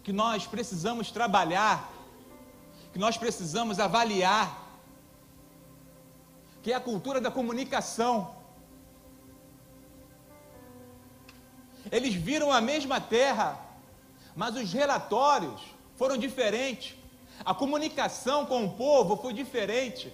que 0.05 0.13
nós 0.13 0.47
precisamos 0.47 1.11
trabalhar, 1.11 1.93
que 2.93 2.99
nós 2.99 3.17
precisamos 3.17 3.81
avaliar, 3.81 4.66
que 6.67 6.73
é 6.73 6.75
a 6.75 6.81
cultura 6.81 7.21
da 7.21 7.31
comunicação. 7.31 8.35
Eles 11.93 12.13
viram 12.13 12.51
a 12.51 12.61
mesma 12.61 13.01
terra, 13.01 13.57
mas 14.35 14.57
os 14.57 14.73
relatórios 14.73 15.61
foram 15.95 16.17
diferentes. 16.19 16.97
A 17.45 17.55
comunicação 17.55 18.45
com 18.47 18.65
o 18.65 18.71
povo 18.71 19.17
foi 19.17 19.33
diferente. 19.33 20.13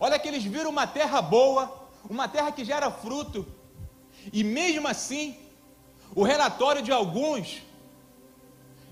Olha 0.00 0.18
que 0.18 0.26
eles 0.26 0.42
viram 0.42 0.70
uma 0.70 0.86
terra 0.86 1.20
boa, 1.20 1.86
uma 2.08 2.26
terra 2.26 2.50
que 2.50 2.64
gera 2.64 2.90
fruto, 2.90 3.46
e 4.32 4.42
mesmo 4.42 4.88
assim, 4.88 5.36
o 6.14 6.22
relatório 6.22 6.80
de 6.80 6.90
alguns 6.90 7.60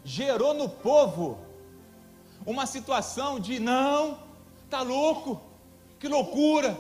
gerou 0.05 0.53
no 0.53 0.69
povo 0.69 1.39
uma 2.45 2.67
situação 2.67 3.41
de 3.41 3.59
não, 3.59 4.19
tá 4.69 4.83
louco, 4.83 5.52
que 6.03 6.09
loucura. 6.09 6.77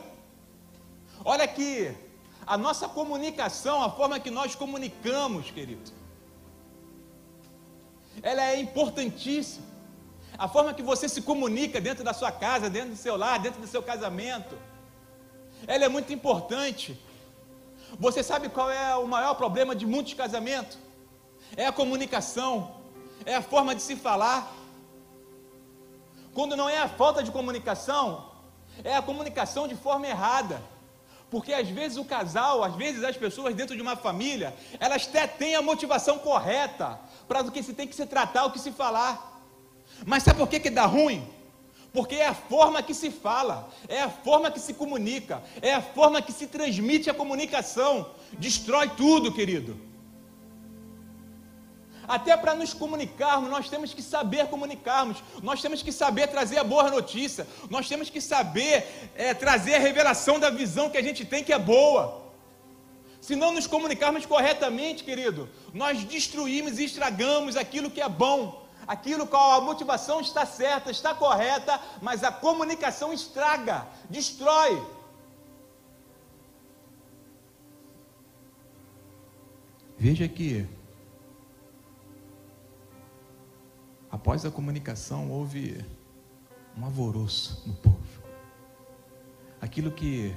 Olha 1.24 1.44
aqui, 1.44 1.96
a 2.44 2.58
nossa 2.58 2.88
comunicação, 2.88 3.80
a 3.80 3.88
forma 3.88 4.18
que 4.18 4.32
nós 4.32 4.56
comunicamos, 4.56 5.48
querido, 5.48 5.92
ela 8.20 8.42
é 8.42 8.58
importantíssima. 8.58 9.64
A 10.36 10.48
forma 10.48 10.74
que 10.74 10.82
você 10.82 11.08
se 11.08 11.22
comunica 11.22 11.80
dentro 11.80 12.02
da 12.02 12.12
sua 12.12 12.32
casa, 12.32 12.68
dentro 12.68 12.90
do 12.90 12.96
seu 12.96 13.16
lar, 13.16 13.38
dentro 13.38 13.60
do 13.60 13.66
seu 13.68 13.80
casamento, 13.80 14.58
ela 15.68 15.84
é 15.84 15.88
muito 15.88 16.12
importante. 16.12 17.00
Você 18.00 18.24
sabe 18.24 18.48
qual 18.48 18.72
é 18.72 18.96
o 18.96 19.06
maior 19.06 19.34
problema 19.34 19.72
de 19.76 19.86
muitos 19.86 20.14
casamentos? 20.14 20.78
É 21.56 21.64
a 21.64 21.70
comunicação, 21.70 22.74
é 23.24 23.36
a 23.36 23.42
forma 23.42 23.72
de 23.72 23.82
se 23.82 23.94
falar. 23.94 24.52
Quando 26.34 26.56
não 26.56 26.68
é 26.68 26.78
a 26.78 26.88
falta 26.88 27.22
de 27.22 27.30
comunicação, 27.30 28.31
é 28.84 28.96
a 28.96 29.02
comunicação 29.02 29.68
de 29.68 29.74
forma 29.74 30.06
errada. 30.06 30.62
Porque 31.30 31.52
às 31.52 31.68
vezes 31.68 31.96
o 31.96 32.04
casal, 32.04 32.62
às 32.62 32.74
vezes 32.76 33.02
as 33.02 33.16
pessoas 33.16 33.54
dentro 33.54 33.74
de 33.74 33.80
uma 33.80 33.96
família, 33.96 34.54
elas 34.78 35.06
até 35.08 35.26
têm 35.26 35.54
a 35.54 35.62
motivação 35.62 36.18
correta 36.18 37.00
para 37.26 37.40
do 37.42 37.50
que 37.50 37.62
se 37.62 37.72
tem 37.72 37.88
que 37.88 37.96
se 37.96 38.04
tratar, 38.04 38.44
o 38.44 38.52
que 38.52 38.58
se 38.58 38.70
falar. 38.70 39.42
Mas 40.04 40.22
sabe 40.22 40.38
por 40.38 40.48
que, 40.48 40.60
que 40.60 40.70
dá 40.70 40.84
ruim? 40.84 41.26
Porque 41.92 42.16
é 42.16 42.26
a 42.26 42.34
forma 42.34 42.82
que 42.82 42.94
se 42.94 43.10
fala, 43.10 43.68
é 43.88 44.00
a 44.02 44.08
forma 44.08 44.50
que 44.50 44.60
se 44.60 44.74
comunica, 44.74 45.42
é 45.60 45.74
a 45.74 45.82
forma 45.82 46.22
que 46.22 46.32
se 46.32 46.46
transmite 46.46 47.08
a 47.10 47.14
comunicação. 47.14 48.10
Destrói 48.32 48.88
tudo, 48.90 49.32
querido. 49.32 49.91
Até 52.06 52.36
para 52.36 52.54
nos 52.54 52.74
comunicarmos, 52.74 53.48
nós 53.50 53.68
temos 53.68 53.94
que 53.94 54.02
saber 54.02 54.48
comunicarmos, 54.48 55.22
nós 55.42 55.62
temos 55.62 55.82
que 55.82 55.92
saber 55.92 56.28
trazer 56.28 56.58
a 56.58 56.64
boa 56.64 56.90
notícia, 56.90 57.46
nós 57.70 57.88
temos 57.88 58.10
que 58.10 58.20
saber 58.20 59.10
é, 59.14 59.32
trazer 59.34 59.76
a 59.76 59.78
revelação 59.78 60.38
da 60.38 60.50
visão 60.50 60.90
que 60.90 60.98
a 60.98 61.02
gente 61.02 61.24
tem 61.24 61.44
que 61.44 61.52
é 61.52 61.58
boa. 61.58 62.22
Se 63.20 63.36
não 63.36 63.52
nos 63.52 63.68
comunicarmos 63.68 64.26
corretamente, 64.26 65.04
querido, 65.04 65.48
nós 65.72 66.02
destruímos 66.04 66.78
e 66.78 66.84
estragamos 66.84 67.56
aquilo 67.56 67.90
que 67.90 68.00
é 68.00 68.08
bom 68.08 68.62
aquilo 68.86 69.26
qual 69.26 69.52
a 69.52 69.60
motivação 69.60 70.20
está 70.20 70.44
certa, 70.44 70.90
está 70.90 71.14
correta, 71.14 71.80
mas 72.00 72.24
a 72.24 72.32
comunicação 72.32 73.12
estraga, 73.12 73.86
destrói. 74.10 74.82
Veja 79.98 80.26
que 80.26 80.66
após 84.12 84.44
a 84.44 84.50
comunicação 84.50 85.28
houve 85.28 85.84
um 86.76 86.84
alvoroço 86.84 87.66
no 87.66 87.74
povo. 87.74 88.22
Aquilo 89.60 89.90
que 89.90 90.32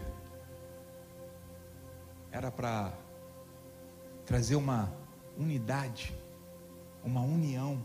era 2.31 2.51
para 2.51 2.97
trazer 4.25 4.55
uma 4.55 4.91
unidade, 5.37 6.17
uma 7.03 7.21
união 7.21 7.79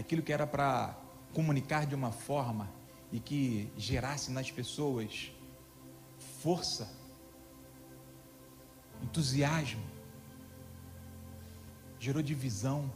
aquilo 0.00 0.22
que 0.22 0.32
era 0.32 0.46
para 0.46 0.98
comunicar 1.34 1.86
de 1.86 1.94
uma 1.94 2.10
forma 2.10 2.68
e 3.12 3.20
que 3.20 3.70
gerasse 3.76 4.30
nas 4.30 4.50
pessoas 4.50 5.30
força, 6.42 6.90
entusiasmo, 9.02 9.82
gerou 11.98 12.22
divisão, 12.22 12.90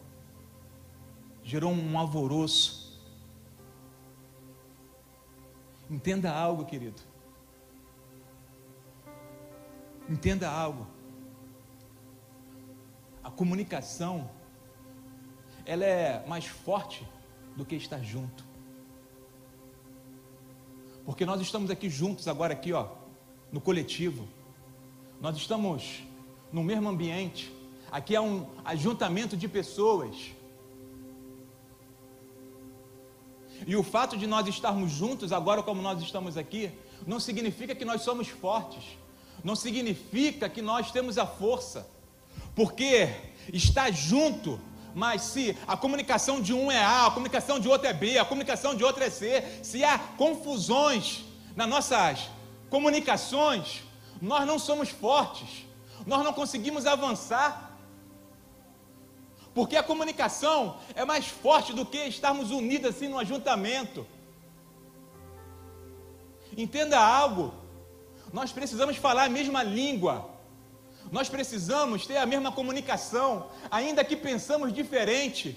gerou 1.44 1.70
um 1.70 1.98
alvoroço. 1.98 2.98
Entenda 5.90 6.32
algo, 6.32 6.64
querido. 6.64 7.00
Entenda 10.08 10.50
algo. 10.50 10.86
A 13.22 13.30
comunicação 13.30 14.28
ela 15.66 15.84
é 15.84 16.26
mais 16.26 16.46
forte 16.46 17.06
do 17.56 17.64
que 17.64 17.76
estar 17.76 18.02
junto. 18.02 18.44
Porque 21.04 21.24
nós 21.26 21.40
estamos 21.40 21.70
aqui 21.70 21.88
juntos 21.90 22.26
agora 22.26 22.54
aqui, 22.54 22.72
ó, 22.72 22.88
no 23.52 23.60
coletivo. 23.60 24.26
Nós 25.20 25.36
estamos 25.36 26.02
no 26.50 26.62
mesmo 26.62 26.88
ambiente. 26.88 27.52
Aqui 27.90 28.16
é 28.16 28.20
um 28.20 28.46
ajuntamento 28.64 29.36
de 29.36 29.46
pessoas. 29.46 30.34
E 33.66 33.76
o 33.76 33.82
fato 33.82 34.16
de 34.16 34.26
nós 34.26 34.46
estarmos 34.46 34.90
juntos 34.92 35.32
agora 35.32 35.62
como 35.62 35.80
nós 35.80 36.00
estamos 36.02 36.37
aqui, 36.37 36.70
não 37.06 37.20
significa 37.20 37.75
que 37.75 37.84
nós 37.84 38.02
somos 38.02 38.28
fortes. 38.28 38.82
Não 39.42 39.54
significa 39.54 40.49
que 40.49 40.62
nós 40.62 40.90
temos 40.90 41.18
a 41.18 41.26
força. 41.26 41.87
Porque 42.54 43.08
estar 43.52 43.92
junto 43.92 44.61
mas 44.94 45.23
se 45.23 45.56
a 45.66 45.76
comunicação 45.76 46.40
de 46.40 46.54
um 46.54 46.70
é 46.70 46.78
A, 46.78 47.06
a 47.06 47.11
comunicação 47.11 47.58
de 47.58 47.68
outro 47.68 47.88
é 47.88 47.92
B, 47.92 48.16
a 48.16 48.25
comunicação 48.25 48.76
de 48.76 48.84
outro 48.84 49.02
é 49.02 49.11
C, 49.11 49.42
se 49.61 49.84
há 49.84 49.99
confusões 49.99 51.25
nas 51.56 51.68
nossas 51.68 52.30
comunicações, 52.70 53.82
nós 54.23 54.46
não 54.46 54.58
somos 54.58 54.88
fortes, 54.88 55.66
nós 56.06 56.23
não 56.23 56.32
conseguimos 56.32 56.87
avançar. 56.87 57.73
Porque 59.54 59.76
a 59.76 59.82
comunicação 59.82 60.78
é 60.94 61.04
mais 61.04 61.26
forte 61.26 61.73
do 61.73 61.87
que 61.87 61.99
estarmos 61.99 62.50
unidos 62.50 62.90
assim 62.90 63.08
no 63.08 63.18
ajuntamento. 63.18 64.06
Entenda 66.56 66.99
algo. 66.99 67.54
Nós 68.32 68.52
precisamos 68.52 68.96
falar 68.96 69.25
a 69.25 69.28
mesma 69.28 69.62
língua. 69.62 70.28
Nós 71.12 71.28
precisamos 71.28 72.06
ter 72.06 72.16
a 72.16 72.26
mesma 72.26 72.50
comunicação, 72.50 73.49
ainda 73.70 74.04
que 74.04 74.16
pensamos 74.16 74.73
diferente. 74.73 75.56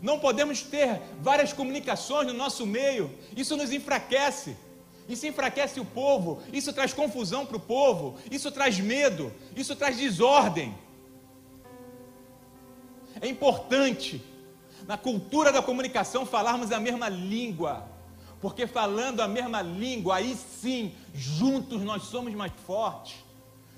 Não 0.00 0.18
podemos 0.18 0.62
ter 0.62 1.00
várias 1.20 1.52
comunicações 1.52 2.26
no 2.26 2.32
nosso 2.32 2.66
meio. 2.66 3.16
Isso 3.36 3.56
nos 3.56 3.72
enfraquece. 3.72 4.56
Isso 5.08 5.26
enfraquece 5.26 5.80
o 5.80 5.84
povo, 5.84 6.42
isso 6.52 6.72
traz 6.72 6.92
confusão 6.92 7.44
para 7.44 7.56
o 7.56 7.60
povo, 7.60 8.16
isso 8.30 8.50
traz 8.50 8.78
medo, 8.78 9.32
isso 9.56 9.74
traz 9.74 9.96
desordem. 9.96 10.74
É 13.20 13.26
importante, 13.28 14.24
na 14.86 14.96
cultura 14.96 15.52
da 15.52 15.62
comunicação, 15.62 16.24
falarmos 16.24 16.72
a 16.72 16.80
mesma 16.80 17.08
língua, 17.08 17.88
porque 18.40 18.66
falando 18.66 19.20
a 19.20 19.28
mesma 19.28 19.62
língua, 19.62 20.16
aí 20.16 20.34
sim, 20.34 20.92
juntos 21.14 21.82
nós 21.82 22.02
somos 22.04 22.34
mais 22.34 22.52
fortes, 22.66 23.16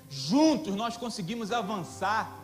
juntos 0.09 0.75
nós 0.75 0.97
conseguimos 0.97 1.51
avançar. 1.51 2.43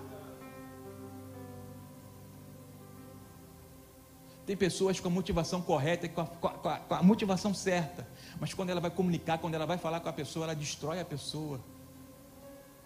Tem 4.45 4.57
pessoas 4.57 4.99
com 4.99 5.07
a 5.07 5.11
motivação 5.11 5.61
correta, 5.61 6.07
com 6.09 6.21
a, 6.21 6.25
com, 6.25 6.47
a, 6.47 6.77
com 6.77 6.93
a, 6.93 7.01
motivação 7.01 7.53
certa, 7.53 8.07
mas 8.41 8.55
quando 8.55 8.71
ela 8.71 8.81
vai 8.81 8.89
comunicar, 8.89 9.37
quando 9.37 9.53
ela 9.53 9.67
vai 9.67 9.77
falar 9.77 9.99
com 9.99 10.09
a 10.09 10.13
pessoa, 10.13 10.45
ela 10.45 10.55
destrói 10.55 10.99
a 10.99 11.05
pessoa, 11.05 11.61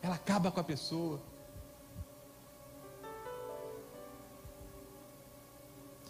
ela 0.01 0.15
acaba 0.15 0.51
com 0.51 0.59
a 0.59 0.63
pessoa. 0.65 1.21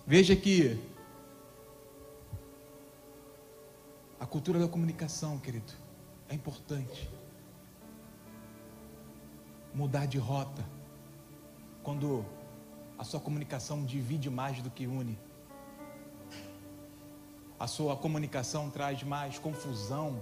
Veja 0.08 0.36
que 0.36 0.82
a 4.20 4.26
cultura 4.26 4.58
da 4.58 4.68
comunicação, 4.68 5.38
querido, 5.38 5.74
é 6.28 6.34
importante. 6.34 7.08
Mudar 9.76 10.08
de 10.08 10.18
rota. 10.18 10.66
Quando 11.84 12.26
a 12.98 13.04
sua 13.04 13.20
comunicação 13.20 13.86
divide 13.86 14.28
mais 14.28 14.60
do 14.64 14.72
que 14.72 14.88
une 14.88 15.16
a 17.60 17.68
sua 17.68 17.96
comunicação 17.96 18.70
traz 18.70 19.04
mais 19.04 19.40
confusão 19.40 20.22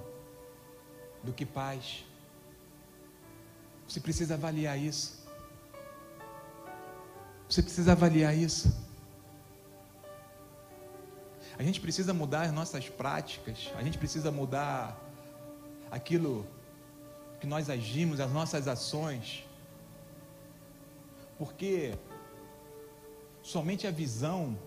do 1.24 1.34
que 1.34 1.46
paz. 1.46 2.06
Você 3.88 4.00
precisa 4.00 4.36
avaliar 4.36 4.78
isso. 4.78 5.24
Você 7.50 7.62
precisa 7.62 7.92
avaliar 7.94 8.36
isso. 8.36 8.76
A 11.58 11.64
gente 11.64 11.80
precisa 11.80 12.14
mudar 12.14 12.44
as 12.44 12.52
nossas 12.52 12.90
práticas, 12.90 13.72
a 13.76 13.84
gente 13.84 13.98
precisa 13.98 14.32
mudar 14.32 15.00
aquilo 15.92 16.48
que 17.40 17.46
nós 17.46 17.70
agimos, 17.70 18.20
as 18.20 18.32
nossas 18.32 18.68
ações. 18.68 19.46
Porque 21.38 21.94
somente 23.44 23.86
a 23.86 23.92
visão 23.92 24.58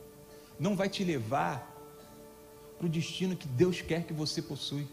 não 0.60 0.76
vai 0.76 0.88
te 0.88 1.02
levar 1.02 1.75
para 2.78 2.86
o 2.86 2.90
destino 2.90 3.36
que 3.36 3.48
Deus 3.48 3.80
quer 3.80 4.04
que 4.04 4.12
você 4.12 4.42
possui. 4.42 4.86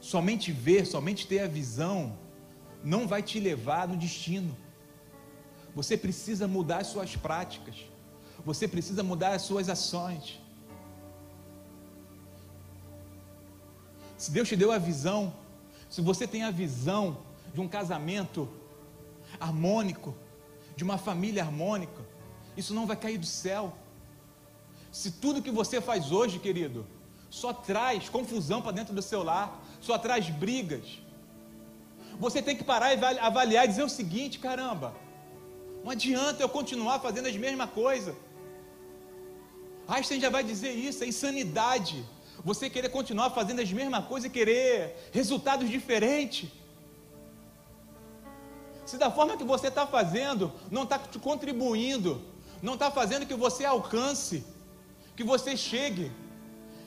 Somente 0.00 0.52
ver, 0.52 0.86
somente 0.86 1.26
ter 1.26 1.40
a 1.40 1.48
visão, 1.48 2.16
não 2.84 3.08
vai 3.08 3.22
te 3.22 3.40
levar 3.40 3.88
no 3.88 3.96
destino. 3.96 4.56
Você 5.74 5.96
precisa 5.96 6.46
mudar 6.46 6.78
as 6.78 6.88
suas 6.88 7.16
práticas. 7.16 7.76
Você 8.44 8.68
precisa 8.68 9.02
mudar 9.02 9.32
as 9.32 9.42
suas 9.42 9.68
ações. 9.68 10.40
Se 14.16 14.30
Deus 14.30 14.48
te 14.48 14.56
deu 14.56 14.72
a 14.72 14.78
visão, 14.78 15.34
se 15.90 16.00
você 16.00 16.26
tem 16.26 16.42
a 16.42 16.50
visão 16.50 17.18
de 17.52 17.60
um 17.60 17.68
casamento 17.68 18.48
harmônico, 19.38 20.14
de 20.76 20.84
uma 20.84 20.98
família 20.98 21.42
harmônica, 21.42 22.04
isso 22.56 22.72
não 22.72 22.86
vai 22.86 22.96
cair 22.96 23.18
do 23.18 23.26
céu. 23.26 23.76
Se 24.96 25.10
tudo 25.10 25.42
que 25.42 25.50
você 25.50 25.78
faz 25.78 26.10
hoje, 26.10 26.38
querido, 26.38 26.86
só 27.28 27.52
traz 27.52 28.08
confusão 28.08 28.62
para 28.62 28.72
dentro 28.72 28.94
do 28.94 29.02
seu 29.02 29.22
lar, 29.22 29.62
só 29.78 29.98
traz 29.98 30.30
brigas, 30.30 30.86
você 32.18 32.40
tem 32.40 32.56
que 32.56 32.64
parar 32.64 32.94
e 32.94 33.04
avaliar 33.18 33.66
e 33.66 33.68
dizer 33.68 33.82
o 33.82 33.90
seguinte: 33.90 34.38
caramba, 34.38 34.94
não 35.84 35.90
adianta 35.90 36.42
eu 36.42 36.48
continuar 36.48 36.98
fazendo 37.00 37.26
as 37.28 37.36
mesmas 37.36 37.68
coisas. 37.72 38.16
Einstein 39.86 40.18
já 40.18 40.30
vai 40.30 40.42
dizer 40.42 40.72
isso, 40.72 41.04
é 41.04 41.06
insanidade. 41.06 42.02
Você 42.42 42.70
querer 42.70 42.88
continuar 42.88 43.28
fazendo 43.38 43.60
as 43.60 43.70
mesmas 43.70 44.06
coisas 44.06 44.30
e 44.30 44.32
querer 44.32 45.10
resultados 45.12 45.68
diferentes. 45.68 46.48
Se 48.86 48.96
da 48.96 49.10
forma 49.10 49.36
que 49.36 49.44
você 49.44 49.68
está 49.68 49.86
fazendo 49.86 50.50
não 50.70 50.84
está 50.84 50.98
contribuindo, 51.20 52.22
não 52.62 52.74
está 52.74 52.90
fazendo 52.90 53.26
que 53.26 53.34
você 53.34 53.62
alcance, 53.66 54.55
que 55.16 55.24
você 55.24 55.56
chegue 55.56 56.12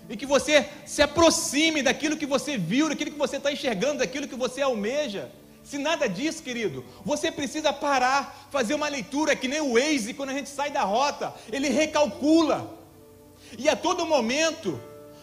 e 0.07 0.15
que 0.15 0.25
você 0.25 0.67
se 0.85 1.01
aproxime 1.01 1.81
daquilo 1.81 2.17
que 2.17 2.25
você 2.25 2.57
viu, 2.57 2.89
daquilo 2.89 3.11
que 3.11 3.17
você 3.17 3.37
está 3.37 3.51
enxergando, 3.51 3.99
daquilo 3.99 4.27
que 4.27 4.35
você 4.35 4.61
almeja. 4.61 5.31
Se 5.63 5.77
nada 5.77 6.07
disso, 6.07 6.41
querido, 6.41 6.83
você 7.05 7.31
precisa 7.31 7.71
parar, 7.71 8.47
fazer 8.51 8.73
uma 8.73 8.87
leitura 8.87 9.35
que 9.35 9.47
nem 9.47 9.61
o 9.61 9.73
Waze, 9.73 10.13
quando 10.13 10.29
a 10.29 10.33
gente 10.33 10.49
sai 10.49 10.71
da 10.71 10.81
rota, 10.81 11.33
ele 11.51 11.69
recalcula. 11.69 12.79
E 13.57 13.69
a 13.69 13.75
todo 13.75 14.05
momento, 14.05 14.79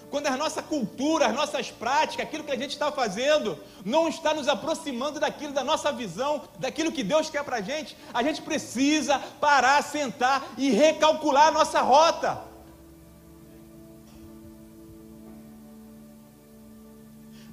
quando 0.08 0.28
a 0.28 0.36
nossa 0.36 0.62
cultura, 0.62 1.26
as 1.26 1.34
nossas 1.34 1.70
práticas, 1.70 2.24
aquilo 2.24 2.44
que 2.44 2.52
a 2.52 2.58
gente 2.58 2.70
está 2.70 2.92
fazendo, 2.92 3.58
não 3.84 4.08
está 4.08 4.32
nos 4.32 4.46
aproximando 4.46 5.18
daquilo, 5.18 5.52
da 5.52 5.64
nossa 5.64 5.90
visão, 5.90 6.42
daquilo 6.60 6.92
que 6.92 7.02
Deus 7.02 7.28
quer 7.28 7.42
para 7.42 7.56
a 7.56 7.60
gente, 7.60 7.96
a 8.14 8.22
gente 8.22 8.40
precisa 8.40 9.18
parar, 9.40 9.82
sentar 9.82 10.46
e 10.56 10.70
recalcular 10.70 11.48
a 11.48 11.52
nossa 11.52 11.80
rota. 11.80 12.45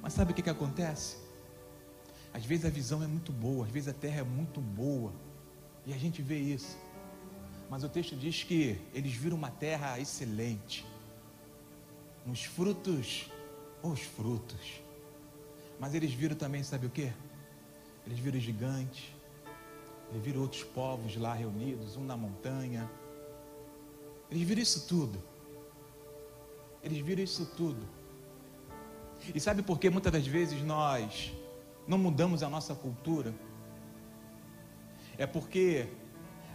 Mas 0.04 0.12
sabe 0.12 0.32
o 0.32 0.34
que, 0.34 0.42
que 0.42 0.50
acontece? 0.50 1.16
Às 2.30 2.44
vezes 2.44 2.66
a 2.66 2.68
visão 2.68 3.02
é 3.02 3.06
muito 3.06 3.32
boa, 3.32 3.64
às 3.64 3.72
vezes 3.72 3.88
a 3.88 3.94
terra 3.94 4.20
é 4.20 4.22
muito 4.22 4.60
boa, 4.60 5.10
e 5.86 5.94
a 5.94 5.96
gente 5.96 6.20
vê 6.20 6.36
isso. 6.36 6.76
Mas 7.70 7.84
o 7.84 7.88
texto 7.88 8.14
diz 8.14 8.42
que 8.42 8.78
eles 8.92 9.14
viram 9.14 9.34
uma 9.34 9.50
terra 9.50 9.98
excelente, 9.98 10.84
nos 12.26 12.44
frutos, 12.44 13.30
os 13.82 14.00
frutos. 14.00 14.82
Mas 15.80 15.94
eles 15.94 16.12
viram 16.12 16.36
também, 16.36 16.62
sabe 16.62 16.84
o 16.86 16.90
que? 16.90 17.10
Eles 18.06 18.18
viram 18.18 18.38
gigantes, 18.38 19.04
eles 20.10 20.22
viram 20.22 20.42
outros 20.42 20.64
povos 20.64 21.16
lá 21.16 21.32
reunidos, 21.32 21.96
um 21.96 22.04
na 22.04 22.14
montanha. 22.14 22.90
Eles 24.30 24.46
viram 24.46 24.60
isso 24.60 24.86
tudo. 24.86 25.18
Eles 26.82 26.98
viram 26.98 27.22
isso 27.22 27.46
tudo. 27.56 28.03
E 29.32 29.40
sabe 29.40 29.62
por 29.62 29.78
que 29.78 29.88
muitas 29.88 30.12
das 30.12 30.26
vezes 30.26 30.62
nós 30.62 31.32
não 31.86 31.96
mudamos 31.96 32.42
a 32.42 32.48
nossa 32.48 32.74
cultura? 32.74 33.32
É 35.16 35.26
porque 35.26 35.86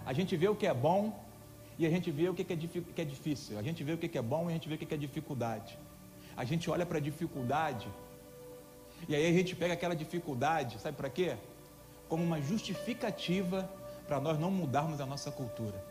a 0.05 0.13
gente 0.13 0.35
vê 0.35 0.47
o 0.47 0.55
que 0.55 0.67
é 0.67 0.73
bom 0.73 1.23
e 1.77 1.85
a 1.85 1.89
gente 1.89 2.11
vê 2.11 2.27
o 2.27 2.33
que 2.33 2.45
é, 2.51 3.05
difícil. 3.05 3.57
A 3.57 3.63
gente 3.63 3.83
vê 3.83 3.93
o 3.93 3.97
que 3.97 4.17
é 4.17 4.21
bom 4.21 4.47
e 4.47 4.49
a 4.49 4.53
gente 4.53 4.67
vê 4.67 4.75
o 4.75 4.77
que 4.77 4.93
é 4.93 4.97
dificuldade. 4.97 5.79
A 6.35 6.43
gente 6.43 6.69
olha 6.69 6.85
para 6.85 6.97
a 6.97 7.01
dificuldade 7.01 7.87
e 9.07 9.15
aí 9.15 9.25
a 9.25 9.31
gente 9.31 9.55
pega 9.55 9.73
aquela 9.73 9.95
dificuldade, 9.95 10.79
sabe 10.79 10.97
para 10.97 11.09
quê? 11.09 11.37
Como 12.09 12.23
uma 12.23 12.41
justificativa 12.41 13.69
para 14.07 14.19
nós 14.19 14.37
não 14.39 14.51
mudarmos 14.51 14.99
a 14.99 15.05
nossa 15.05 15.31
cultura. 15.31 15.88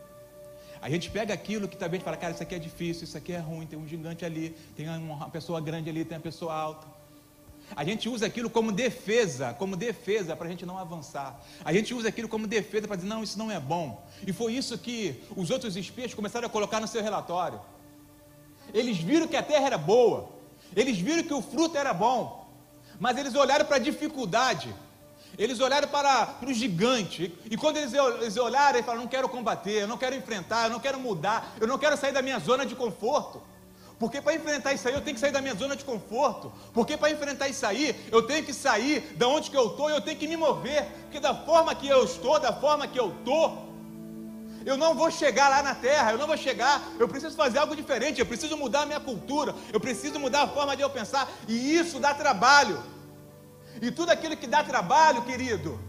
A 0.81 0.89
gente 0.89 1.09
pega 1.09 1.33
aquilo 1.33 1.67
que 1.67 1.75
também 1.75 1.99
fala, 1.99 2.15
cara, 2.15 2.33
isso 2.33 2.43
aqui 2.43 2.55
é 2.55 2.59
difícil, 2.59 3.03
isso 3.03 3.17
aqui 3.17 3.33
é 3.33 3.39
ruim, 3.39 3.65
tem 3.65 3.77
um 3.77 3.87
gigante 3.87 4.23
ali, 4.23 4.55
tem 4.75 4.87
uma 4.87 5.29
pessoa 5.29 5.59
grande 5.59 5.89
ali, 5.89 6.05
tem 6.05 6.17
uma 6.17 6.23
pessoa 6.23 6.53
alta. 6.53 6.87
A 7.75 7.83
gente 7.83 8.09
usa 8.09 8.25
aquilo 8.25 8.49
como 8.49 8.71
defesa, 8.71 9.53
como 9.53 9.75
defesa 9.75 10.35
para 10.35 10.47
a 10.47 10.49
gente 10.49 10.65
não 10.65 10.77
avançar. 10.77 11.39
A 11.63 11.71
gente 11.73 11.93
usa 11.93 12.07
aquilo 12.09 12.27
como 12.27 12.47
defesa 12.47 12.87
para 12.87 12.95
dizer, 12.95 13.07
não, 13.07 13.21
isso 13.21 13.37
não 13.37 13.51
é 13.51 13.59
bom. 13.59 14.03
E 14.25 14.33
foi 14.33 14.53
isso 14.53 14.77
que 14.77 15.21
os 15.35 15.51
outros 15.51 15.75
espias 15.75 16.13
começaram 16.13 16.47
a 16.47 16.49
colocar 16.49 16.79
no 16.79 16.87
seu 16.87 17.03
relatório. 17.03 17.59
Eles 18.73 18.97
viram 18.97 19.27
que 19.27 19.35
a 19.35 19.43
terra 19.43 19.65
era 19.67 19.77
boa, 19.77 20.29
eles 20.75 20.97
viram 20.97 21.23
que 21.23 21.33
o 21.33 21.41
fruto 21.41 21.77
era 21.77 21.93
bom, 21.93 22.49
mas 22.99 23.17
eles 23.17 23.35
olharam 23.35 23.65
para 23.65 23.75
a 23.75 23.79
dificuldade. 23.79 24.73
Eles 25.37 25.59
olharam 25.59 25.87
para, 25.87 26.25
para 26.25 26.49
o 26.49 26.53
gigante, 26.53 27.33
e 27.49 27.55
quando 27.55 27.77
eles, 27.77 27.93
eles 27.93 28.35
olharam, 28.37 28.75
eles 28.75 28.85
falaram: 28.85 29.03
Não 29.03 29.09
quero 29.09 29.29
combater, 29.29 29.83
eu 29.83 29.87
não 29.87 29.97
quero 29.97 30.15
enfrentar, 30.15 30.65
eu 30.65 30.71
não 30.71 30.79
quero 30.79 30.99
mudar, 30.99 31.55
eu 31.59 31.67
não 31.67 31.77
quero 31.77 31.95
sair 31.95 32.11
da 32.11 32.21
minha 32.21 32.39
zona 32.39 32.65
de 32.65 32.75
conforto, 32.75 33.41
Porque 33.99 34.21
para 34.21 34.33
enfrentar 34.33 34.73
isso 34.73 34.87
aí 34.87 34.93
eu 34.93 35.01
tenho 35.01 35.13
que 35.13 35.19
sair 35.19 35.31
da 35.31 35.41
minha 35.41 35.55
zona 35.55 35.75
de 35.75 35.83
conforto. 35.83 36.51
Porque 36.73 36.95
para 36.95 37.11
enfrentar 37.11 37.49
isso 37.49 37.65
aí 37.65 37.95
eu 38.11 38.21
tenho 38.21 38.45
que 38.45 38.53
sair 38.53 39.01
da 39.17 39.27
onde 39.27 39.51
que 39.51 39.57
eu 39.57 39.67
estou, 39.67 39.89
eu 39.89 40.01
tenho 40.01 40.17
que 40.17 40.27
me 40.27 40.37
mover. 40.37 40.85
Porque 41.03 41.19
da 41.19 41.35
forma 41.35 41.75
que 41.75 41.87
eu 41.87 42.03
estou, 42.05 42.39
da 42.39 42.53
forma 42.53 42.87
que 42.87 42.97
eu 42.97 43.09
estou, 43.09 43.69
eu 44.65 44.77
não 44.77 44.93
vou 44.93 45.09
chegar 45.11 45.49
lá 45.49 45.61
na 45.61 45.75
terra, 45.75 46.11
eu 46.11 46.17
não 46.17 46.27
vou 46.27 46.37
chegar, 46.37 46.81
eu 46.97 47.07
preciso 47.07 47.35
fazer 47.35 47.59
algo 47.59 47.75
diferente, 47.75 48.19
eu 48.19 48.25
preciso 48.25 48.55
mudar 48.57 48.81
a 48.81 48.85
minha 48.85 48.99
cultura, 48.99 49.53
eu 49.71 49.79
preciso 49.79 50.19
mudar 50.19 50.43
a 50.43 50.47
forma 50.47 50.75
de 50.75 50.81
eu 50.81 50.89
pensar, 50.89 51.29
e 51.47 51.75
isso 51.75 51.99
dá 51.99 52.13
trabalho. 52.13 52.81
E 53.81 53.91
tudo 53.91 54.11
aquilo 54.11 54.35
que 54.35 54.47
dá 54.47 54.63
trabalho, 54.63 55.21
querido, 55.23 55.79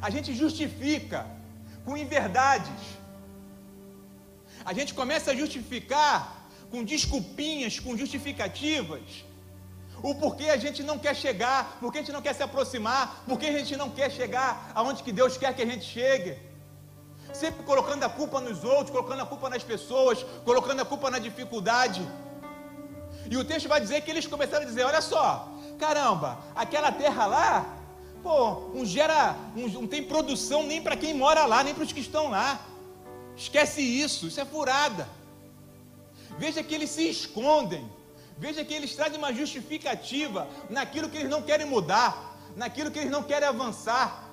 a 0.00 0.10
gente 0.10 0.34
justifica 0.34 1.26
com 1.84 1.96
inverdades. 1.96 2.82
A 4.64 4.72
gente 4.72 4.94
começa 4.94 5.30
a 5.30 5.36
justificar 5.42 6.16
com 6.70 6.82
desculpinhas, 6.82 7.78
com 7.78 7.96
justificativas, 7.96 9.24
o 10.02 10.14
porquê 10.14 10.50
a 10.50 10.56
gente 10.56 10.82
não 10.82 10.98
quer 10.98 11.14
chegar, 11.16 11.78
porque 11.80 11.98
a 11.98 12.00
gente 12.02 12.12
não 12.12 12.20
quer 12.20 12.34
se 12.34 12.42
aproximar, 12.42 13.24
porque 13.26 13.46
a 13.46 13.52
gente 13.58 13.74
não 13.74 13.88
quer 13.88 14.10
chegar 14.10 14.70
aonde 14.74 15.02
que 15.02 15.12
Deus 15.12 15.38
quer 15.38 15.54
que 15.54 15.62
a 15.62 15.66
gente 15.66 15.84
chegue. 15.84 16.36
Sempre 17.32 17.64
colocando 17.64 18.04
a 18.04 18.10
culpa 18.10 18.38
nos 18.38 18.64
outros, 18.64 18.90
colocando 18.90 19.22
a 19.22 19.26
culpa 19.26 19.48
nas 19.48 19.62
pessoas, 19.62 20.22
colocando 20.44 20.82
a 20.82 20.84
culpa 20.84 21.10
na 21.10 21.18
dificuldade. 21.18 22.06
E 23.30 23.36
o 23.36 23.44
texto 23.44 23.66
vai 23.66 23.80
dizer 23.80 24.02
que 24.02 24.10
eles 24.10 24.26
começaram 24.26 24.64
a 24.64 24.66
dizer: 24.66 24.84
olha 24.84 25.00
só, 25.00 25.53
caramba, 25.78 26.38
aquela 26.54 26.90
terra 26.90 27.26
lá, 27.26 27.76
pô, 28.22 28.70
não 28.74 28.84
gera, 28.84 29.36
não, 29.54 29.86
tem 29.86 30.02
produção 30.02 30.62
nem 30.62 30.82
para 30.82 30.96
quem 30.96 31.14
mora 31.14 31.44
lá, 31.44 31.62
nem 31.62 31.74
para 31.74 31.84
os 31.84 31.92
que 31.92 32.00
estão 32.00 32.30
lá. 32.30 32.60
Esquece 33.36 33.82
isso, 33.82 34.26
isso 34.26 34.40
é 34.40 34.44
furada. 34.44 35.08
Veja 36.38 36.62
que 36.62 36.74
eles 36.74 36.90
se 36.90 37.08
escondem. 37.08 37.88
Veja 38.36 38.64
que 38.64 38.74
eles 38.74 38.94
trazem 38.94 39.18
uma 39.18 39.32
justificativa 39.32 40.48
naquilo 40.68 41.08
que 41.08 41.18
eles 41.18 41.30
não 41.30 41.42
querem 41.42 41.66
mudar, 41.66 42.36
naquilo 42.56 42.90
que 42.90 42.98
eles 42.98 43.10
não 43.10 43.22
querem 43.22 43.48
avançar. 43.48 44.30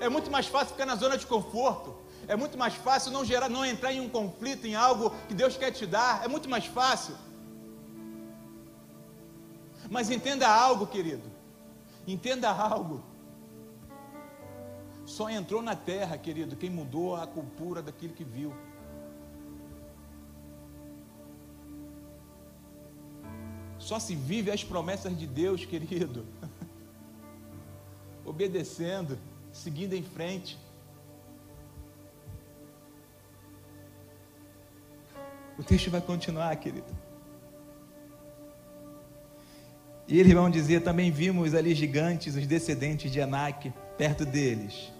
É 0.00 0.08
muito 0.08 0.30
mais 0.30 0.46
fácil 0.46 0.72
ficar 0.72 0.86
na 0.86 0.96
zona 0.96 1.16
de 1.16 1.26
conforto. 1.26 1.96
É 2.28 2.36
muito 2.36 2.58
mais 2.58 2.74
fácil 2.74 3.10
não 3.10 3.24
gerar, 3.24 3.48
não 3.48 3.64
entrar 3.64 3.92
em 3.92 4.00
um 4.00 4.08
conflito, 4.08 4.66
em 4.66 4.74
algo 4.74 5.12
que 5.26 5.34
Deus 5.34 5.56
quer 5.56 5.70
te 5.70 5.86
dar. 5.86 6.24
É 6.24 6.28
muito 6.28 6.48
mais 6.48 6.66
fácil. 6.66 7.16
Mas 9.88 10.10
entenda 10.10 10.48
algo, 10.48 10.86
querido. 10.86 11.30
Entenda 12.06 12.50
algo. 12.50 13.02
Só 15.06 15.28
entrou 15.28 15.60
na 15.60 15.74
terra, 15.74 16.16
querido, 16.16 16.56
quem 16.56 16.70
mudou 16.70 17.16
a 17.16 17.26
cultura 17.26 17.82
daquilo 17.82 18.14
que 18.14 18.24
viu. 18.24 18.52
Só 23.78 23.98
se 23.98 24.14
vive 24.14 24.50
as 24.50 24.62
promessas 24.62 25.18
de 25.18 25.26
Deus, 25.26 25.64
querido, 25.64 26.26
obedecendo, 28.24 29.18
seguindo 29.52 29.94
em 29.94 30.02
frente. 30.02 30.56
O 35.58 35.64
texto 35.64 35.90
vai 35.90 36.00
continuar, 36.00 36.54
querido. 36.56 36.99
E 40.10 40.18
eles 40.18 40.34
vão 40.34 40.50
dizer: 40.50 40.82
também 40.82 41.10
vimos 41.10 41.54
ali 41.54 41.74
gigantes, 41.74 42.34
os 42.34 42.46
descendentes 42.46 43.10
de 43.10 43.20
Anak, 43.20 43.72
perto 43.96 44.26
deles 44.26 44.92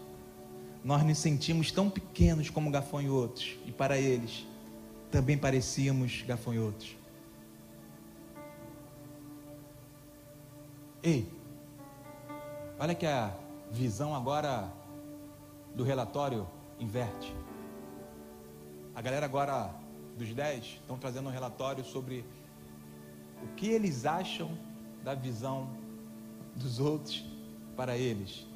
nós 0.83 1.03
nos 1.05 1.19
sentimos 1.19 1.71
tão 1.71 1.91
pequenos 1.91 2.49
como 2.49 2.71
gafanhotos, 2.71 3.57
e 3.67 3.73
para 3.73 3.99
eles 3.99 4.47
também 5.11 5.37
parecíamos 5.37 6.23
gafanhotos. 6.23 6.97
Ei, 11.03 11.31
olha 12.79 12.95
que 12.95 13.07
a 13.07 13.35
visão 13.71 14.15
agora 14.15 14.71
do 15.75 15.83
relatório 15.83 16.47
inverte. 16.79 17.35
A 18.95 19.01
galera 19.01 19.27
agora 19.27 19.75
dos 20.17 20.33
10 20.33 20.65
estão 20.65 20.99
trazendo 20.99 21.29
um 21.29 21.33
relatório 21.33 21.85
sobre 21.85 22.25
o 23.43 23.49
que 23.55 23.69
eles 23.69 24.05
acham 24.05 24.51
da 25.03 25.15
visão 25.15 25.69
dos 26.55 26.79
outros 26.79 27.25
para 27.77 27.97
eles. 27.97 28.47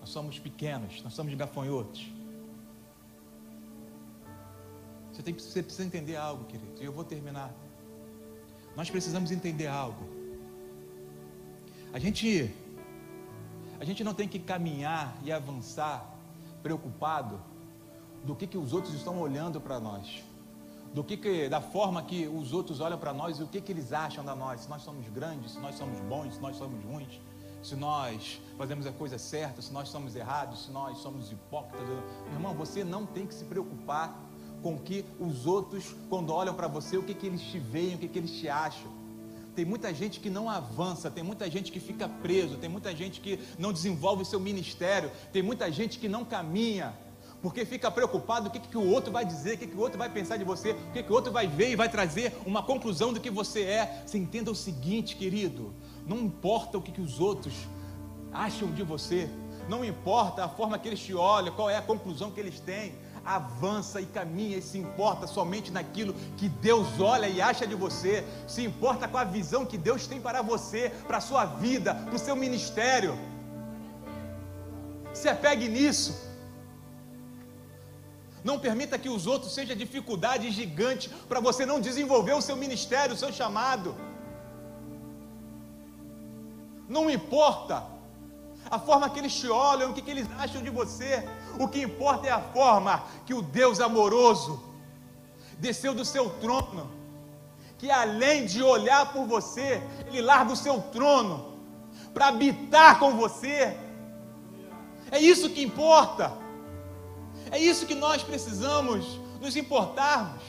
Nós 0.00 0.10
somos 0.10 0.38
pequenos, 0.38 1.02
nós 1.02 1.12
somos 1.12 1.34
gafanhotos. 1.34 2.06
Você, 5.12 5.22
tem, 5.22 5.34
você 5.34 5.62
precisa 5.62 5.84
entender 5.84 6.16
algo, 6.16 6.44
querido, 6.44 6.80
e 6.80 6.84
eu 6.84 6.92
vou 6.92 7.04
terminar. 7.04 7.52
Nós 8.76 8.88
precisamos 8.88 9.32
entender 9.32 9.66
algo. 9.66 10.08
A 11.92 11.98
gente, 11.98 12.54
a 13.80 13.84
gente 13.84 14.04
não 14.04 14.14
tem 14.14 14.28
que 14.28 14.38
caminhar 14.38 15.18
e 15.24 15.32
avançar 15.32 16.14
preocupado 16.62 17.40
do 18.24 18.36
que, 18.36 18.46
que 18.46 18.56
os 18.56 18.72
outros 18.72 18.94
estão 18.94 19.18
olhando 19.20 19.60
para 19.60 19.80
nós, 19.80 20.22
do 20.94 21.04
que, 21.04 21.16
que 21.16 21.48
da 21.48 21.60
forma 21.60 22.02
que 22.02 22.26
os 22.26 22.52
outros 22.52 22.80
olham 22.80 22.98
para 22.98 23.12
nós 23.12 23.38
e 23.38 23.42
o 23.42 23.46
que, 23.46 23.60
que 23.60 23.72
eles 23.72 23.92
acham 23.92 24.24
da 24.24 24.34
nós, 24.34 24.62
se 24.62 24.68
nós 24.68 24.82
somos 24.82 25.08
grandes, 25.08 25.52
se 25.52 25.58
nós 25.58 25.76
somos 25.76 25.98
bons, 26.00 26.34
se 26.34 26.40
nós 26.40 26.56
somos 26.56 26.82
ruins 26.84 27.20
se 27.62 27.74
nós 27.74 28.40
fazemos 28.56 28.86
a 28.86 28.92
coisa 28.92 29.18
certa, 29.18 29.60
se 29.60 29.72
nós 29.72 29.88
somos 29.88 30.14
errados, 30.14 30.64
se 30.64 30.70
nós 30.70 30.98
somos 30.98 31.30
hipócritas. 31.30 31.86
Meu 31.88 32.34
irmão, 32.34 32.54
você 32.54 32.84
não 32.84 33.04
tem 33.04 33.26
que 33.26 33.34
se 33.34 33.44
preocupar 33.44 34.16
com 34.62 34.78
que 34.78 35.04
os 35.18 35.46
outros, 35.46 35.94
quando 36.08 36.32
olham 36.32 36.54
para 36.54 36.68
você, 36.68 36.96
o 36.96 37.02
que, 37.02 37.14
que 37.14 37.26
eles 37.26 37.40
te 37.40 37.58
veem, 37.58 37.94
o 37.94 37.98
que, 37.98 38.08
que 38.08 38.18
eles 38.18 38.32
te 38.32 38.48
acham. 38.48 38.90
Tem 39.54 39.64
muita 39.64 39.92
gente 39.92 40.20
que 40.20 40.30
não 40.30 40.48
avança, 40.48 41.10
tem 41.10 41.24
muita 41.24 41.50
gente 41.50 41.72
que 41.72 41.80
fica 41.80 42.08
preso, 42.08 42.56
tem 42.56 42.68
muita 42.68 42.94
gente 42.94 43.20
que 43.20 43.40
não 43.58 43.72
desenvolve 43.72 44.22
o 44.22 44.26
seu 44.26 44.38
ministério, 44.38 45.10
tem 45.32 45.42
muita 45.42 45.70
gente 45.70 45.98
que 45.98 46.08
não 46.08 46.24
caminha, 46.24 46.96
porque 47.40 47.64
fica 47.64 47.90
preocupado 47.90 48.48
o 48.48 48.50
que, 48.50 48.58
que 48.58 48.76
o 48.76 48.90
outro 48.90 49.12
vai 49.12 49.24
dizer, 49.24 49.54
o 49.54 49.58
que, 49.58 49.66
que 49.66 49.76
o 49.76 49.80
outro 49.80 49.98
vai 49.98 50.08
pensar 50.08 50.36
de 50.36 50.44
você, 50.44 50.72
o 50.72 50.92
que, 50.92 51.02
que 51.02 51.10
o 51.10 51.14
outro 51.14 51.32
vai 51.32 51.46
ver 51.46 51.70
e 51.70 51.76
vai 51.76 51.88
trazer 51.88 52.36
uma 52.44 52.62
conclusão 52.62 53.12
do 53.12 53.20
que 53.20 53.30
você 53.30 53.62
é. 53.62 54.02
Você 54.04 54.18
entenda 54.18 54.50
o 54.50 54.54
seguinte, 54.54 55.16
querido: 55.16 55.72
não 56.06 56.18
importa 56.18 56.78
o 56.78 56.82
que, 56.82 56.90
que 56.90 57.00
os 57.00 57.20
outros 57.20 57.54
acham 58.32 58.72
de 58.72 58.82
você, 58.82 59.30
não 59.68 59.84
importa 59.84 60.44
a 60.44 60.48
forma 60.48 60.78
que 60.78 60.88
eles 60.88 61.00
te 61.00 61.14
olham, 61.14 61.54
qual 61.54 61.70
é 61.70 61.76
a 61.76 61.82
conclusão 61.82 62.30
que 62.30 62.40
eles 62.40 62.58
têm. 62.58 62.94
Avança 63.24 64.00
e 64.00 64.06
caminha 64.06 64.56
e 64.56 64.62
se 64.62 64.78
importa 64.78 65.26
somente 65.26 65.70
naquilo 65.70 66.14
que 66.38 66.48
Deus 66.48 66.98
olha 66.98 67.28
e 67.28 67.42
acha 67.42 67.66
de 67.66 67.74
você, 67.74 68.24
se 68.46 68.64
importa 68.64 69.06
com 69.06 69.18
a 69.18 69.24
visão 69.24 69.66
que 69.66 69.76
Deus 69.76 70.06
tem 70.06 70.18
para 70.18 70.40
você, 70.40 70.90
para 71.06 71.18
a 71.18 71.20
sua 71.20 71.44
vida, 71.44 71.94
para 71.94 72.14
o 72.14 72.18
seu 72.18 72.34
ministério. 72.34 73.18
Se 75.12 75.28
apegue 75.28 75.68
nisso. 75.68 76.27
Não 78.44 78.58
permita 78.58 78.98
que 78.98 79.08
os 79.08 79.26
outros 79.26 79.52
sejam 79.52 79.76
dificuldade 79.76 80.50
gigante 80.50 81.08
para 81.28 81.40
você 81.40 81.66
não 81.66 81.80
desenvolver 81.80 82.34
o 82.34 82.42
seu 82.42 82.56
ministério, 82.56 83.14
o 83.14 83.18
seu 83.18 83.32
chamado. 83.32 83.96
Não 86.88 87.10
importa 87.10 87.84
a 88.70 88.78
forma 88.78 89.10
que 89.10 89.18
eles 89.18 89.34
te 89.34 89.48
olham, 89.48 89.90
o 89.90 89.94
que, 89.94 90.02
que 90.02 90.10
eles 90.10 90.28
acham 90.38 90.62
de 90.62 90.70
você. 90.70 91.26
O 91.58 91.68
que 91.68 91.82
importa 91.82 92.26
é 92.28 92.30
a 92.30 92.40
forma 92.40 93.02
que 93.26 93.34
o 93.34 93.42
Deus 93.42 93.80
amoroso 93.80 94.62
desceu 95.58 95.94
do 95.94 96.04
seu 96.04 96.30
trono. 96.30 96.90
Que 97.78 97.90
além 97.90 98.46
de 98.46 98.62
olhar 98.62 99.12
por 99.12 99.26
você, 99.26 99.82
Ele 100.06 100.20
larga 100.20 100.52
o 100.52 100.56
seu 100.56 100.80
trono 100.80 101.58
para 102.12 102.28
habitar 102.28 102.98
com 102.98 103.16
você. 103.16 103.76
É 105.10 105.18
isso 105.18 105.50
que 105.50 105.62
importa. 105.62 106.32
É 107.50 107.58
isso 107.58 107.86
que 107.86 107.94
nós 107.94 108.22
precisamos 108.22 109.18
nos 109.40 109.56
importarmos. 109.56 110.42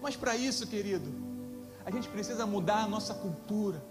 Mas 0.00 0.16
para 0.16 0.34
isso, 0.36 0.66
querido, 0.66 1.12
a 1.84 1.90
gente 1.90 2.08
precisa 2.08 2.44
mudar 2.46 2.84
a 2.84 2.88
nossa 2.88 3.14
cultura, 3.14 3.84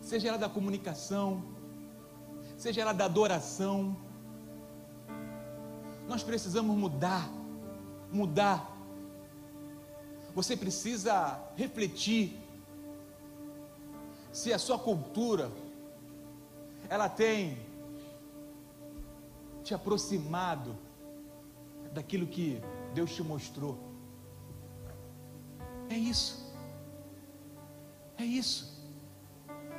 seja 0.00 0.28
ela 0.28 0.38
da 0.38 0.48
comunicação, 0.48 1.44
seja 2.56 2.80
ela 2.80 2.92
da 2.92 3.04
adoração. 3.04 3.96
Nós 6.08 6.22
precisamos 6.22 6.76
mudar, 6.76 7.30
mudar. 8.10 8.76
Você 10.34 10.56
precisa 10.56 11.40
refletir 11.56 12.36
se 14.32 14.52
a 14.52 14.58
sua 14.58 14.78
cultura 14.78 15.50
ela 16.88 17.08
tem 17.08 17.69
te 19.70 19.74
aproximado 19.74 20.76
daquilo 21.92 22.26
que 22.26 22.60
Deus 22.92 23.14
te 23.14 23.22
mostrou. 23.22 23.78
É 25.88 25.96
isso. 25.96 26.32
É 28.18 28.24
isso. 28.24 28.60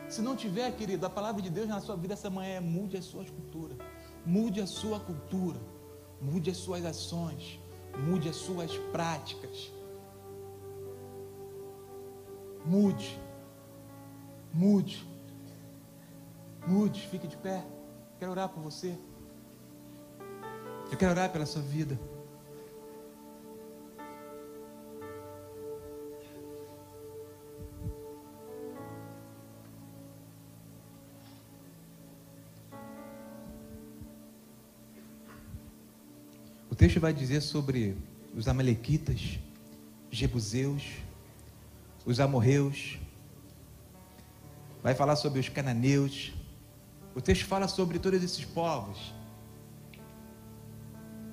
Se 0.08 0.22
não 0.22 0.34
tiver, 0.34 0.72
querido, 0.78 1.06
a 1.06 1.10
palavra 1.10 1.42
de 1.42 1.50
Deus 1.50 1.68
na 1.68 1.82
sua 1.82 1.98
vida 1.98 2.14
essa 2.14 2.30
manhã 2.30 2.54
é 2.56 2.60
mude 2.62 2.96
a 2.96 3.02
sua 3.02 3.26
cultura. 3.26 3.76
Mude 4.26 4.62
a 4.62 4.68
sua 4.80 4.98
cultura. 4.98 5.60
Mude 6.22 6.50
as 6.50 6.58
suas 6.58 6.86
ações, 6.86 7.60
mude 8.08 8.30
as 8.30 8.38
suas 8.38 8.72
práticas. 8.94 9.74
Mude, 12.64 13.20
mude, 14.54 15.06
mude, 16.66 17.08
fique 17.08 17.28
de 17.28 17.36
pé. 17.36 17.66
Quero 18.20 18.32
orar 18.32 18.50
por 18.50 18.62
você. 18.62 18.96
Eu 20.92 20.98
quero 20.98 21.12
orar 21.12 21.32
pela 21.32 21.46
sua 21.46 21.62
vida. 21.62 21.98
O 36.70 36.76
texto 36.76 37.00
vai 37.00 37.14
dizer 37.14 37.40
sobre 37.40 37.96
os 38.36 38.50
amalequitas, 38.50 39.40
jebuseus, 40.12 40.84
os 42.06 42.20
amorreus, 42.20 43.00
vai 44.84 44.94
falar 44.94 45.16
sobre 45.16 45.40
os 45.40 45.48
cananeus. 45.48 46.34
O 47.16 47.22
texto 47.22 47.46
fala 47.46 47.70
sobre 47.70 47.98
todos 47.98 48.22
esses 48.22 48.44
povos, 48.44 49.14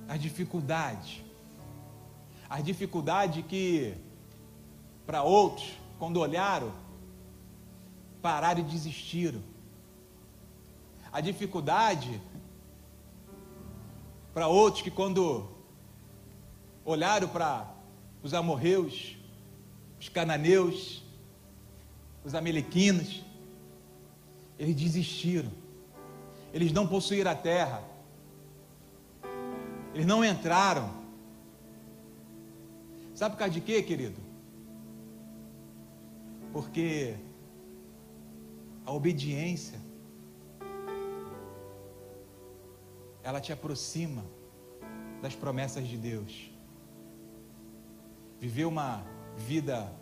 as 0.09 0.21
dificuldades, 0.21 1.23
as 2.49 2.65
dificuldades 2.65 3.45
que 3.47 3.95
para 5.07 5.23
outros, 5.23 5.71
quando 5.99 6.19
olharam, 6.19 6.73
pararam 8.23 8.61
e 8.61 8.65
desistiram. 8.65 9.43
A 11.13 11.21
dificuldade 11.21 12.21
para 14.33 14.47
outros 14.49 14.83
que 14.83 14.91
quando 14.91 15.49
olharam 16.85 17.29
para 17.29 17.69
os 18.23 18.33
amorreus, 18.33 19.17
os 20.01 20.09
cananeus, 20.09 21.03
os 22.25 22.35
amalequinos, 22.35 23.23
eles 24.59 24.75
desistiram. 24.75 25.51
Eles 26.53 26.73
não 26.73 26.87
possuíram 26.87 27.31
a 27.31 27.35
terra. 27.35 27.83
Eles 29.95 30.07
não 30.07 30.25
entraram. 30.25 30.91
Sabe 33.15 33.35
por 33.35 33.39
causa 33.39 33.55
de 33.55 33.61
quê, 33.61 33.83
querido? 33.83 34.21
Porque 36.53 37.17
a 38.87 38.93
obediência 38.93 39.79
ela 43.23 43.41
te 43.41 43.53
aproxima 43.53 44.25
das 45.21 45.35
promessas 45.35 45.87
de 45.87 45.99
Deus. 45.99 46.51
Viver 48.41 48.65
uma 48.65 49.05
vida 49.37 49.93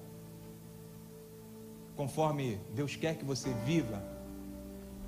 conforme 1.96 2.60
Deus 2.74 2.94
quer 2.94 3.16
que 3.16 3.24
você 3.24 3.52
viva, 3.64 4.02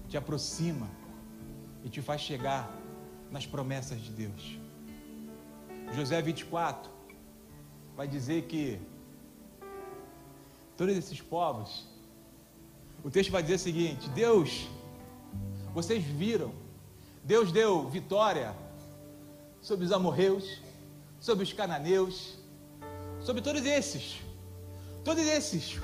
te 0.09 0.17
aproxima 0.17 0.89
e 1.85 1.89
te 1.89 2.01
faz 2.01 2.23
chegar 2.23 2.75
nas 3.31 3.47
promessas 3.47 4.01
de 4.01 4.11
Deus. 4.11 4.58
José 5.95 6.21
24 6.21 6.91
vai 7.97 8.07
dizer 8.07 8.43
que 8.43 8.81
todos 10.77 10.97
esses 10.97 11.21
povos, 11.21 11.87
o 13.03 13.11
texto 13.11 13.31
vai 13.31 13.43
dizer 13.43 13.57
o 13.57 13.59
seguinte: 13.59 14.09
Deus, 14.11 14.69
vocês 15.75 16.05
viram, 16.05 16.53
Deus 17.25 17.51
deu 17.51 17.89
vitória 17.89 18.55
sobre 19.61 19.85
os 19.85 19.93
amorreus, 19.93 20.61
sobre 21.21 21.43
os 21.43 21.53
cananeus, 21.53 22.39
sobre 23.21 23.43
todos 23.43 23.65
esses, 23.67 24.21
todos 25.05 25.25
esses, 25.25 25.81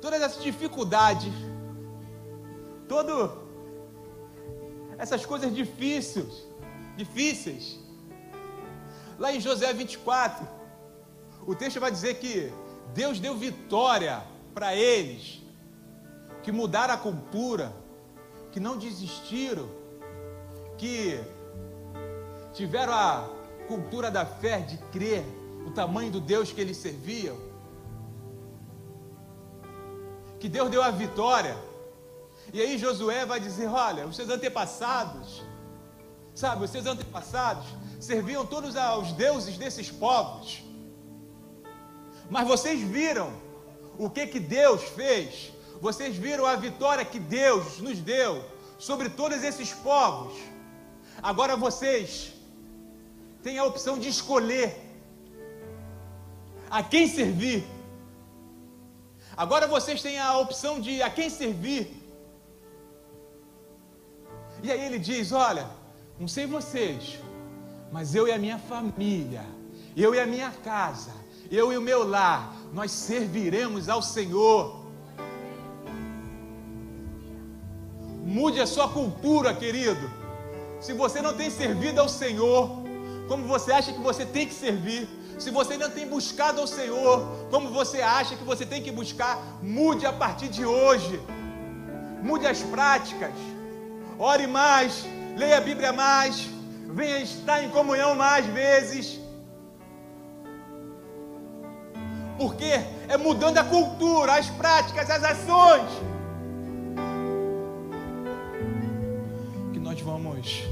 todas 0.00 0.22
essas 0.22 0.42
dificuldades, 0.42 1.32
todo 2.88 3.48
essas 4.98 5.24
coisas 5.24 5.54
difíceis, 5.54 6.46
difíceis. 6.96 7.80
Lá 9.20 9.34
em 9.34 9.38
José 9.38 9.70
24, 9.74 10.48
o 11.46 11.54
texto 11.54 11.78
vai 11.78 11.90
dizer 11.90 12.14
que 12.14 12.50
Deus 12.94 13.20
deu 13.20 13.36
vitória 13.36 14.24
para 14.54 14.74
eles, 14.74 15.42
que 16.42 16.50
mudaram 16.50 16.94
a 16.94 16.96
cultura, 16.96 17.70
que 18.50 18.58
não 18.58 18.78
desistiram, 18.78 19.68
que 20.78 21.20
tiveram 22.54 22.94
a 22.94 23.28
cultura 23.68 24.10
da 24.10 24.24
fé 24.24 24.60
de 24.60 24.78
crer 24.90 25.22
o 25.66 25.70
tamanho 25.70 26.10
do 26.10 26.20
Deus 26.20 26.50
que 26.50 26.60
eles 26.62 26.78
serviam. 26.78 27.36
Que 30.38 30.48
Deus 30.48 30.70
deu 30.70 30.82
a 30.82 30.90
vitória. 30.90 31.58
E 32.54 32.60
aí 32.62 32.78
Josué 32.78 33.26
vai 33.26 33.38
dizer: 33.38 33.68
Olha, 33.68 34.06
os 34.06 34.16
seus 34.16 34.30
antepassados, 34.30 35.44
sabe, 36.34 36.64
os 36.64 36.70
seus 36.70 36.86
antepassados 36.86 37.66
serviam 37.98 38.46
todos 38.46 38.76
aos 38.76 39.12
deuses 39.12 39.56
desses 39.58 39.90
povos. 39.90 40.62
Mas 42.30 42.46
vocês 42.46 42.80
viram 42.80 43.32
o 43.98 44.08
que 44.08 44.26
que 44.26 44.40
Deus 44.40 44.82
fez? 44.82 45.52
Vocês 45.80 46.16
viram 46.16 46.46
a 46.46 46.56
vitória 46.56 47.04
que 47.04 47.18
Deus 47.18 47.78
nos 47.78 47.98
deu 47.98 48.44
sobre 48.78 49.08
todos 49.10 49.42
esses 49.42 49.72
povos. 49.72 50.34
Agora 51.22 51.56
vocês 51.56 52.32
têm 53.42 53.58
a 53.58 53.64
opção 53.64 53.98
de 53.98 54.08
escolher 54.08 54.76
a 56.70 56.82
quem 56.82 57.08
servir. 57.08 57.66
Agora 59.36 59.66
vocês 59.66 60.00
têm 60.00 60.18
a 60.18 60.38
opção 60.38 60.80
de 60.80 61.02
a 61.02 61.10
quem 61.10 61.28
servir. 61.28 61.96
E 64.62 64.70
aí 64.70 64.82
ele 64.86 64.98
diz: 64.98 65.32
Olha, 65.32 65.68
não 66.20 66.28
sei 66.28 66.46
vocês, 66.46 67.18
mas 67.90 68.14
eu 68.14 68.28
e 68.28 68.32
a 68.32 68.38
minha 68.38 68.58
família, 68.58 69.42
eu 69.96 70.14
e 70.14 70.20
a 70.20 70.26
minha 70.26 70.50
casa, 70.50 71.12
eu 71.50 71.72
e 71.72 71.78
o 71.78 71.80
meu 71.80 72.06
lar, 72.06 72.54
nós 72.74 72.90
serviremos 72.90 73.88
ao 73.88 74.02
Senhor. 74.02 74.84
Mude 78.22 78.60
a 78.60 78.66
sua 78.66 78.86
cultura, 78.86 79.54
querido. 79.54 80.10
Se 80.78 80.92
você 80.92 81.22
não 81.22 81.32
tem 81.32 81.48
servido 81.48 82.02
ao 82.02 82.08
Senhor, 82.08 82.68
como 83.26 83.46
você 83.46 83.72
acha 83.72 83.90
que 83.90 84.00
você 84.00 84.26
tem 84.26 84.46
que 84.46 84.52
servir, 84.52 85.08
se 85.38 85.50
você 85.50 85.78
não 85.78 85.88
tem 85.88 86.06
buscado 86.06 86.60
ao 86.60 86.66
Senhor, 86.66 87.48
como 87.50 87.70
você 87.70 88.02
acha 88.02 88.36
que 88.36 88.44
você 88.44 88.66
tem 88.66 88.82
que 88.82 88.92
buscar, 88.92 89.38
mude 89.62 90.04
a 90.04 90.12
partir 90.12 90.48
de 90.48 90.66
hoje. 90.66 91.18
Mude 92.22 92.46
as 92.46 92.60
práticas. 92.60 93.32
Ore 94.18 94.46
mais, 94.46 95.06
leia 95.40 95.56
a 95.56 95.60
Bíblia 95.60 95.90
mais, 95.90 96.50
venha 96.92 97.18
estar 97.18 97.64
em 97.64 97.70
comunhão 97.70 98.14
mais 98.14 98.44
vezes. 98.44 99.18
Porque 102.36 102.72
é 103.08 103.16
mudando 103.16 103.56
a 103.56 103.64
cultura, 103.64 104.34
as 104.34 104.50
práticas, 104.50 105.08
as 105.08 105.24
ações 105.24 105.90
que 109.72 109.78
nós 109.78 109.98
vamos 110.02 110.62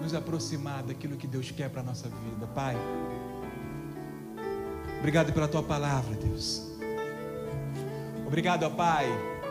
nos 0.00 0.14
aproximar 0.14 0.84
daquilo 0.84 1.16
que 1.16 1.26
Deus 1.26 1.50
quer 1.50 1.68
para 1.68 1.80
a 1.80 1.84
nossa 1.84 2.08
vida, 2.08 2.46
Pai. 2.54 2.76
Obrigado 5.00 5.32
pela 5.32 5.48
tua 5.48 5.62
palavra, 5.62 6.14
Deus. 6.14 6.62
Obrigado, 8.24 8.70
Pai, 8.70 9.06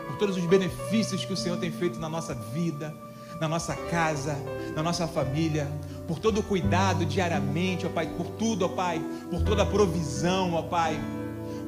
por 0.06 0.16
todos 0.16 0.38
os 0.38 0.46
benefícios 0.46 1.22
que 1.22 1.32
o 1.34 1.36
Senhor 1.36 1.58
tem 1.58 1.70
feito 1.70 1.98
na 1.98 2.08
nossa 2.08 2.34
vida, 2.34 2.94
na 3.40 3.48
nossa 3.48 3.74
casa, 3.74 4.36
na 4.74 4.82
nossa 4.82 5.06
família, 5.06 5.70
por 6.06 6.18
todo 6.18 6.40
o 6.40 6.42
cuidado 6.42 7.04
diariamente, 7.04 7.86
ó 7.86 7.88
Pai, 7.88 8.06
por 8.06 8.26
tudo, 8.38 8.64
ó 8.64 8.68
Pai, 8.68 9.00
por 9.30 9.42
toda 9.42 9.62
a 9.62 9.66
provisão, 9.66 10.54
ó 10.54 10.62
Pai, 10.62 10.98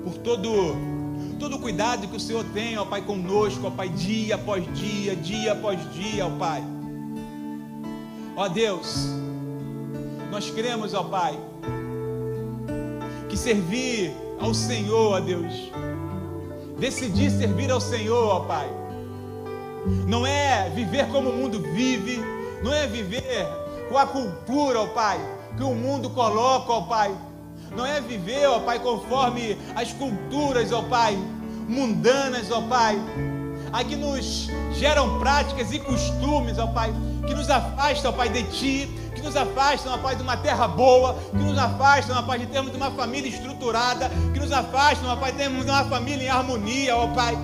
por 0.05 0.15
todo 0.19 0.77
todo 1.39 1.55
o 1.55 1.61
cuidado 1.61 2.09
que 2.09 2.17
o 2.17 2.21
Senhor 2.21 2.45
tem, 2.53 2.77
ó 2.77 2.85
Pai, 2.85 3.03
conosco, 3.03 3.69
ó 3.69 3.71
Pai, 3.71 3.89
dia 3.89 4.35
após 4.35 4.65
dia, 4.75 5.15
dia 5.15 5.53
após 5.53 5.79
dia, 5.93 6.27
ó 6.27 6.31
Pai. 6.31 6.63
Ó 8.37 8.49
Deus, 8.49 9.09
nós 10.31 10.51
cremos, 10.51 10.95
ó 10.95 11.03
Pai, 11.05 11.39
que 13.29 13.37
servir 13.37 14.13
ao 14.41 14.53
Senhor, 14.53 15.13
ó 15.13 15.21
Deus, 15.21 15.73
decidir 16.79 17.31
servir 17.31 17.71
ao 17.71 17.81
Senhor, 17.81 18.29
ó 18.29 18.41
Pai, 18.41 18.69
não 20.07 20.27
é 20.27 20.71
viver 20.75 21.07
como 21.09 21.31
o 21.31 21.37
mundo 21.37 21.61
vive, 21.75 22.23
não 22.63 22.73
é 22.73 22.87
viver 22.87 23.47
com 23.89 23.97
a 23.97 24.07
cultura, 24.07 24.81
ó 24.81 24.87
Pai, 24.89 25.19
que 25.57 25.63
o 25.63 25.75
mundo 25.75 26.11
coloca, 26.11 26.73
ó 26.73 26.83
Pai, 26.83 27.15
não 27.75 27.85
é 27.85 28.01
viver, 28.01 28.47
ó 28.47 28.61
Pai, 28.61 28.79
conforme 28.79 29.57
as 29.75 29.93
culturas, 29.93 30.73
ó 30.73 30.83
Pai, 30.83 31.17
mundanas, 31.69 32.51
ó 32.51 32.63
Pai, 32.63 32.99
a 33.73 33.85
que 33.85 33.97
nos 33.97 34.49
geram 34.73 35.19
práticas 35.19 35.73
e 35.73 35.79
costumes, 35.79 36.59
ó 36.59 36.67
Pai, 36.69 36.93
que 37.27 37.35
nos 37.35 37.51
afastam, 37.51 38.11
ó 38.11 38.15
Pai, 38.15 38.29
de 38.29 38.43
Ti, 38.45 38.89
que 39.15 39.23
nos 39.23 39.37
afastam, 39.37 39.93
ó 39.95 39.99
Pai, 39.99 40.17
de 40.17 40.23
uma 40.23 40.37
terra 40.37 40.67
boa, 40.69 41.15
que 41.31 41.37
nos 41.37 41.59
afastam, 41.59 42.19
ó 42.19 42.23
Pai, 42.23 42.39
de 42.39 42.47
termos 42.47 42.75
uma 42.75 42.91
família 42.91 43.29
estruturada, 43.29 44.11
que 44.33 44.41
nos 44.41 44.53
afastam, 44.53 45.11
ó 45.11 45.17
Pai, 45.17 45.33
de 45.33 45.39
termos 45.39 45.65
uma 45.65 45.85
família 45.85 46.25
em 46.25 46.29
harmonia, 46.29 46.97
ó 46.97 47.09
Pai. 47.09 47.37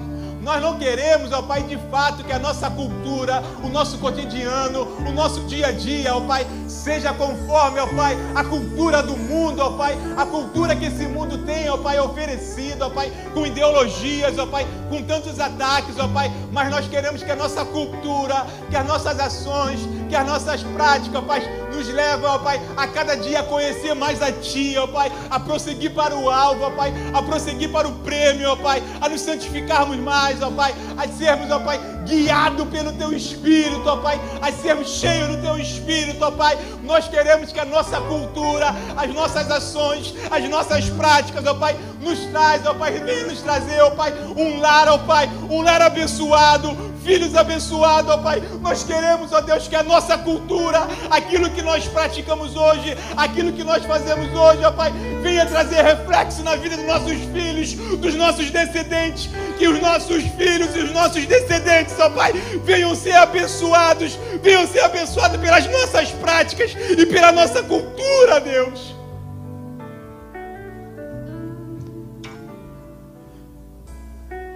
Nós 0.44 0.61
não 0.61 0.78
queremos, 0.78 1.33
ó 1.33 1.40
Pai, 1.40 1.62
de 1.62 1.78
fato, 1.90 2.22
que 2.22 2.30
a 2.30 2.38
nossa 2.38 2.70
cultura, 2.70 3.42
o 3.62 3.68
nosso 3.68 3.96
cotidiano, 3.96 4.87
o 4.98 5.11
nosso 5.11 5.40
dia 5.44 5.68
a 5.68 5.72
dia, 5.72 6.14
ó 6.14 6.20
Pai, 6.20 6.46
seja 6.68 7.14
conforme, 7.14 7.80
ó 7.80 7.87
Pai, 7.87 8.14
a 8.35 8.44
cultura 8.44 9.02
do 9.02 9.16
mundo, 9.16 9.61
ó 9.61 9.70
Pai, 9.70 9.96
a 10.14 10.26
cultura 10.26 10.76
que 10.76 10.85
esse 10.85 11.07
mundo 11.07 11.38
tem, 11.46 11.70
ó 11.70 11.78
Pai, 11.78 11.98
oferecido, 11.98 12.83
ó 12.83 12.90
Pai, 12.90 13.11
com 13.33 13.46
ideologias, 13.46 14.38
ó 14.38 14.44
Pai, 14.44 14.66
com 14.90 15.02
tantos 15.02 15.40
ataques, 15.40 15.98
ó 15.98 16.07
Pai, 16.09 16.30
mas 16.52 16.70
nós 16.70 16.87
queremos 16.88 17.22
que 17.22 17.30
a 17.30 17.37
nossa 17.37 17.64
cultura, 17.64 18.44
que 18.68 18.76
as 18.76 18.87
nossas 18.87 19.18
ações, 19.18 19.80
que 20.08 20.16
as 20.16 20.26
nossas 20.26 20.62
práticas, 20.62 21.24
Pai, 21.24 21.42
nos 21.74 21.88
levem, 21.88 22.26
ó 22.26 22.38
Pai, 22.38 22.60
a 22.76 22.86
cada 22.86 23.16
dia 23.16 23.40
a 23.40 23.42
conhecer 23.42 23.94
mais 23.94 24.22
a 24.22 24.32
Ti, 24.32 24.76
ó 24.78 24.86
Pai, 24.86 25.10
a 25.30 25.40
prosseguir 25.40 25.92
para 25.92 26.14
o 26.14 26.30
alvo, 26.30 26.64
ó 26.64 26.70
Pai, 26.70 26.92
a 27.12 27.22
prosseguir 27.22 27.70
para 27.70 27.88
o 27.88 27.92
prêmio, 28.00 28.50
ó 28.50 28.56
Pai, 28.56 28.82
a 29.00 29.08
nos 29.08 29.20
santificarmos 29.20 29.96
mais, 29.98 30.40
ó 30.42 30.50
Pai, 30.50 30.74
a 30.96 31.08
sermos, 31.08 31.50
ó 31.50 31.58
Pai, 31.60 31.80
guiado 32.04 32.66
pelo 32.66 32.92
Teu 32.92 33.12
Espírito, 33.12 33.86
ó 33.86 33.96
Pai, 33.96 34.20
a 34.40 34.52
sermos 34.52 34.88
cheios 34.88 35.28
do 35.28 35.42
Teu 35.42 35.58
Espírito, 35.58 36.24
ó 36.24 36.30
Pai. 36.30 36.56
Nós 36.82 37.08
queremos 37.08 37.50
que 37.50 37.60
a 37.60 37.64
nossa 37.64 38.00
cultura, 38.00 38.74
as 38.96 39.12
nossas 39.12 39.50
ações, 39.50 40.14
as 40.30 40.48
nossas 40.48 40.88
práticas, 40.90 41.44
ó 41.46 41.54
Pai, 41.54 41.76
nos 42.00 42.18
traz, 42.26 42.64
ó 42.66 42.74
Pai, 42.74 42.92
venha 42.92 43.26
nos 43.26 43.40
trazer, 43.40 43.80
ó 43.80 43.90
Pai, 43.90 44.12
um 44.36 44.60
lar, 44.60 44.88
ó 44.88 44.98
Pai, 44.98 45.28
um 45.50 45.62
lar 45.62 45.82
abençoado, 45.82 46.93
filhos 47.04 47.36
abençoados, 47.36 48.10
ó 48.10 48.18
Pai. 48.18 48.42
Nós 48.60 48.82
queremos, 48.82 49.32
ó 49.32 49.40
Deus, 49.40 49.68
que 49.68 49.76
a 49.76 49.82
nossa 49.82 50.16
cultura, 50.18 50.88
aquilo 51.10 51.50
que 51.50 51.62
nós 51.62 51.86
praticamos 51.86 52.56
hoje, 52.56 52.96
aquilo 53.16 53.52
que 53.52 53.62
nós 53.62 53.84
fazemos 53.84 54.34
hoje, 54.34 54.64
ó 54.64 54.72
Pai, 54.72 54.92
venha 55.22 55.46
trazer 55.46 55.82
reflexo 55.82 56.42
na 56.42 56.56
vida 56.56 56.76
dos 56.76 56.86
nossos 56.86 57.18
filhos, 57.32 57.74
dos 57.98 58.14
nossos 58.14 58.50
descendentes, 58.50 59.28
que 59.58 59.68
os 59.68 59.80
nossos 59.80 60.22
filhos 60.36 60.74
e 60.74 60.80
os 60.80 60.92
nossos 60.92 61.24
descendentes, 61.26 61.94
ó 62.00 62.08
Pai, 62.10 62.32
venham 62.64 62.94
ser 62.94 63.14
abençoados, 63.16 64.18
venham 64.42 64.66
ser 64.66 64.80
abençoados 64.80 65.38
pelas 65.40 65.66
nossas 65.70 66.10
práticas 66.10 66.74
e 66.98 67.06
pela 67.06 67.30
nossa 67.30 67.62
cultura, 67.62 68.40
Deus. 68.40 68.94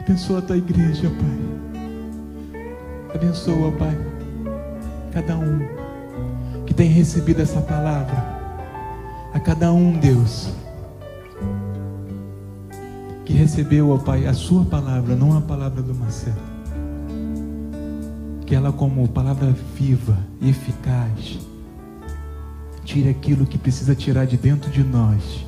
Abençoa 0.00 0.38
a 0.38 0.42
tua 0.42 0.56
igreja, 0.56 1.10
Pai. 1.10 1.47
Abençoa, 3.18 3.72
Pai, 3.72 3.98
cada 5.12 5.36
um 5.36 5.58
que 6.64 6.72
tem 6.72 6.88
recebido 6.88 7.42
essa 7.42 7.60
palavra. 7.60 8.14
A 9.34 9.40
cada 9.40 9.72
um, 9.72 9.98
Deus, 9.98 10.52
que 13.24 13.32
recebeu, 13.32 13.90
ó 13.90 13.98
Pai, 13.98 14.24
a 14.24 14.32
Sua 14.32 14.64
palavra, 14.64 15.16
não 15.16 15.36
a 15.36 15.40
palavra 15.40 15.82
do 15.82 15.92
Marcelo. 15.96 16.36
Que 18.46 18.54
ela, 18.54 18.70
como 18.70 19.08
palavra 19.08 19.52
viva 19.74 20.16
e 20.40 20.50
eficaz, 20.50 21.40
tire 22.84 23.08
aquilo 23.08 23.46
que 23.46 23.58
precisa 23.58 23.96
tirar 23.96 24.26
de 24.26 24.36
dentro 24.36 24.70
de 24.70 24.84
nós. 24.84 25.44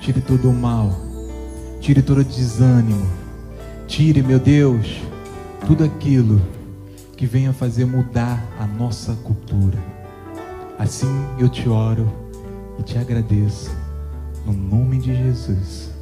Tire 0.00 0.20
todo 0.20 0.50
o 0.50 0.52
mal, 0.52 0.90
tire 1.80 2.02
todo 2.02 2.22
o 2.22 2.24
desânimo. 2.24 3.06
Tire, 3.86 4.20
meu 4.20 4.40
Deus, 4.40 5.00
tudo 5.66 5.84
aquilo 5.84 6.40
que 7.16 7.26
venha 7.26 7.52
fazer 7.52 7.84
mudar 7.84 8.42
a 8.58 8.66
nossa 8.66 9.14
cultura. 9.24 9.78
Assim 10.78 11.12
eu 11.38 11.48
te 11.48 11.68
oro 11.68 12.10
e 12.78 12.82
te 12.82 12.96
agradeço, 12.96 13.70
no 14.46 14.52
nome 14.52 14.98
de 14.98 15.14
Jesus. 15.14 15.97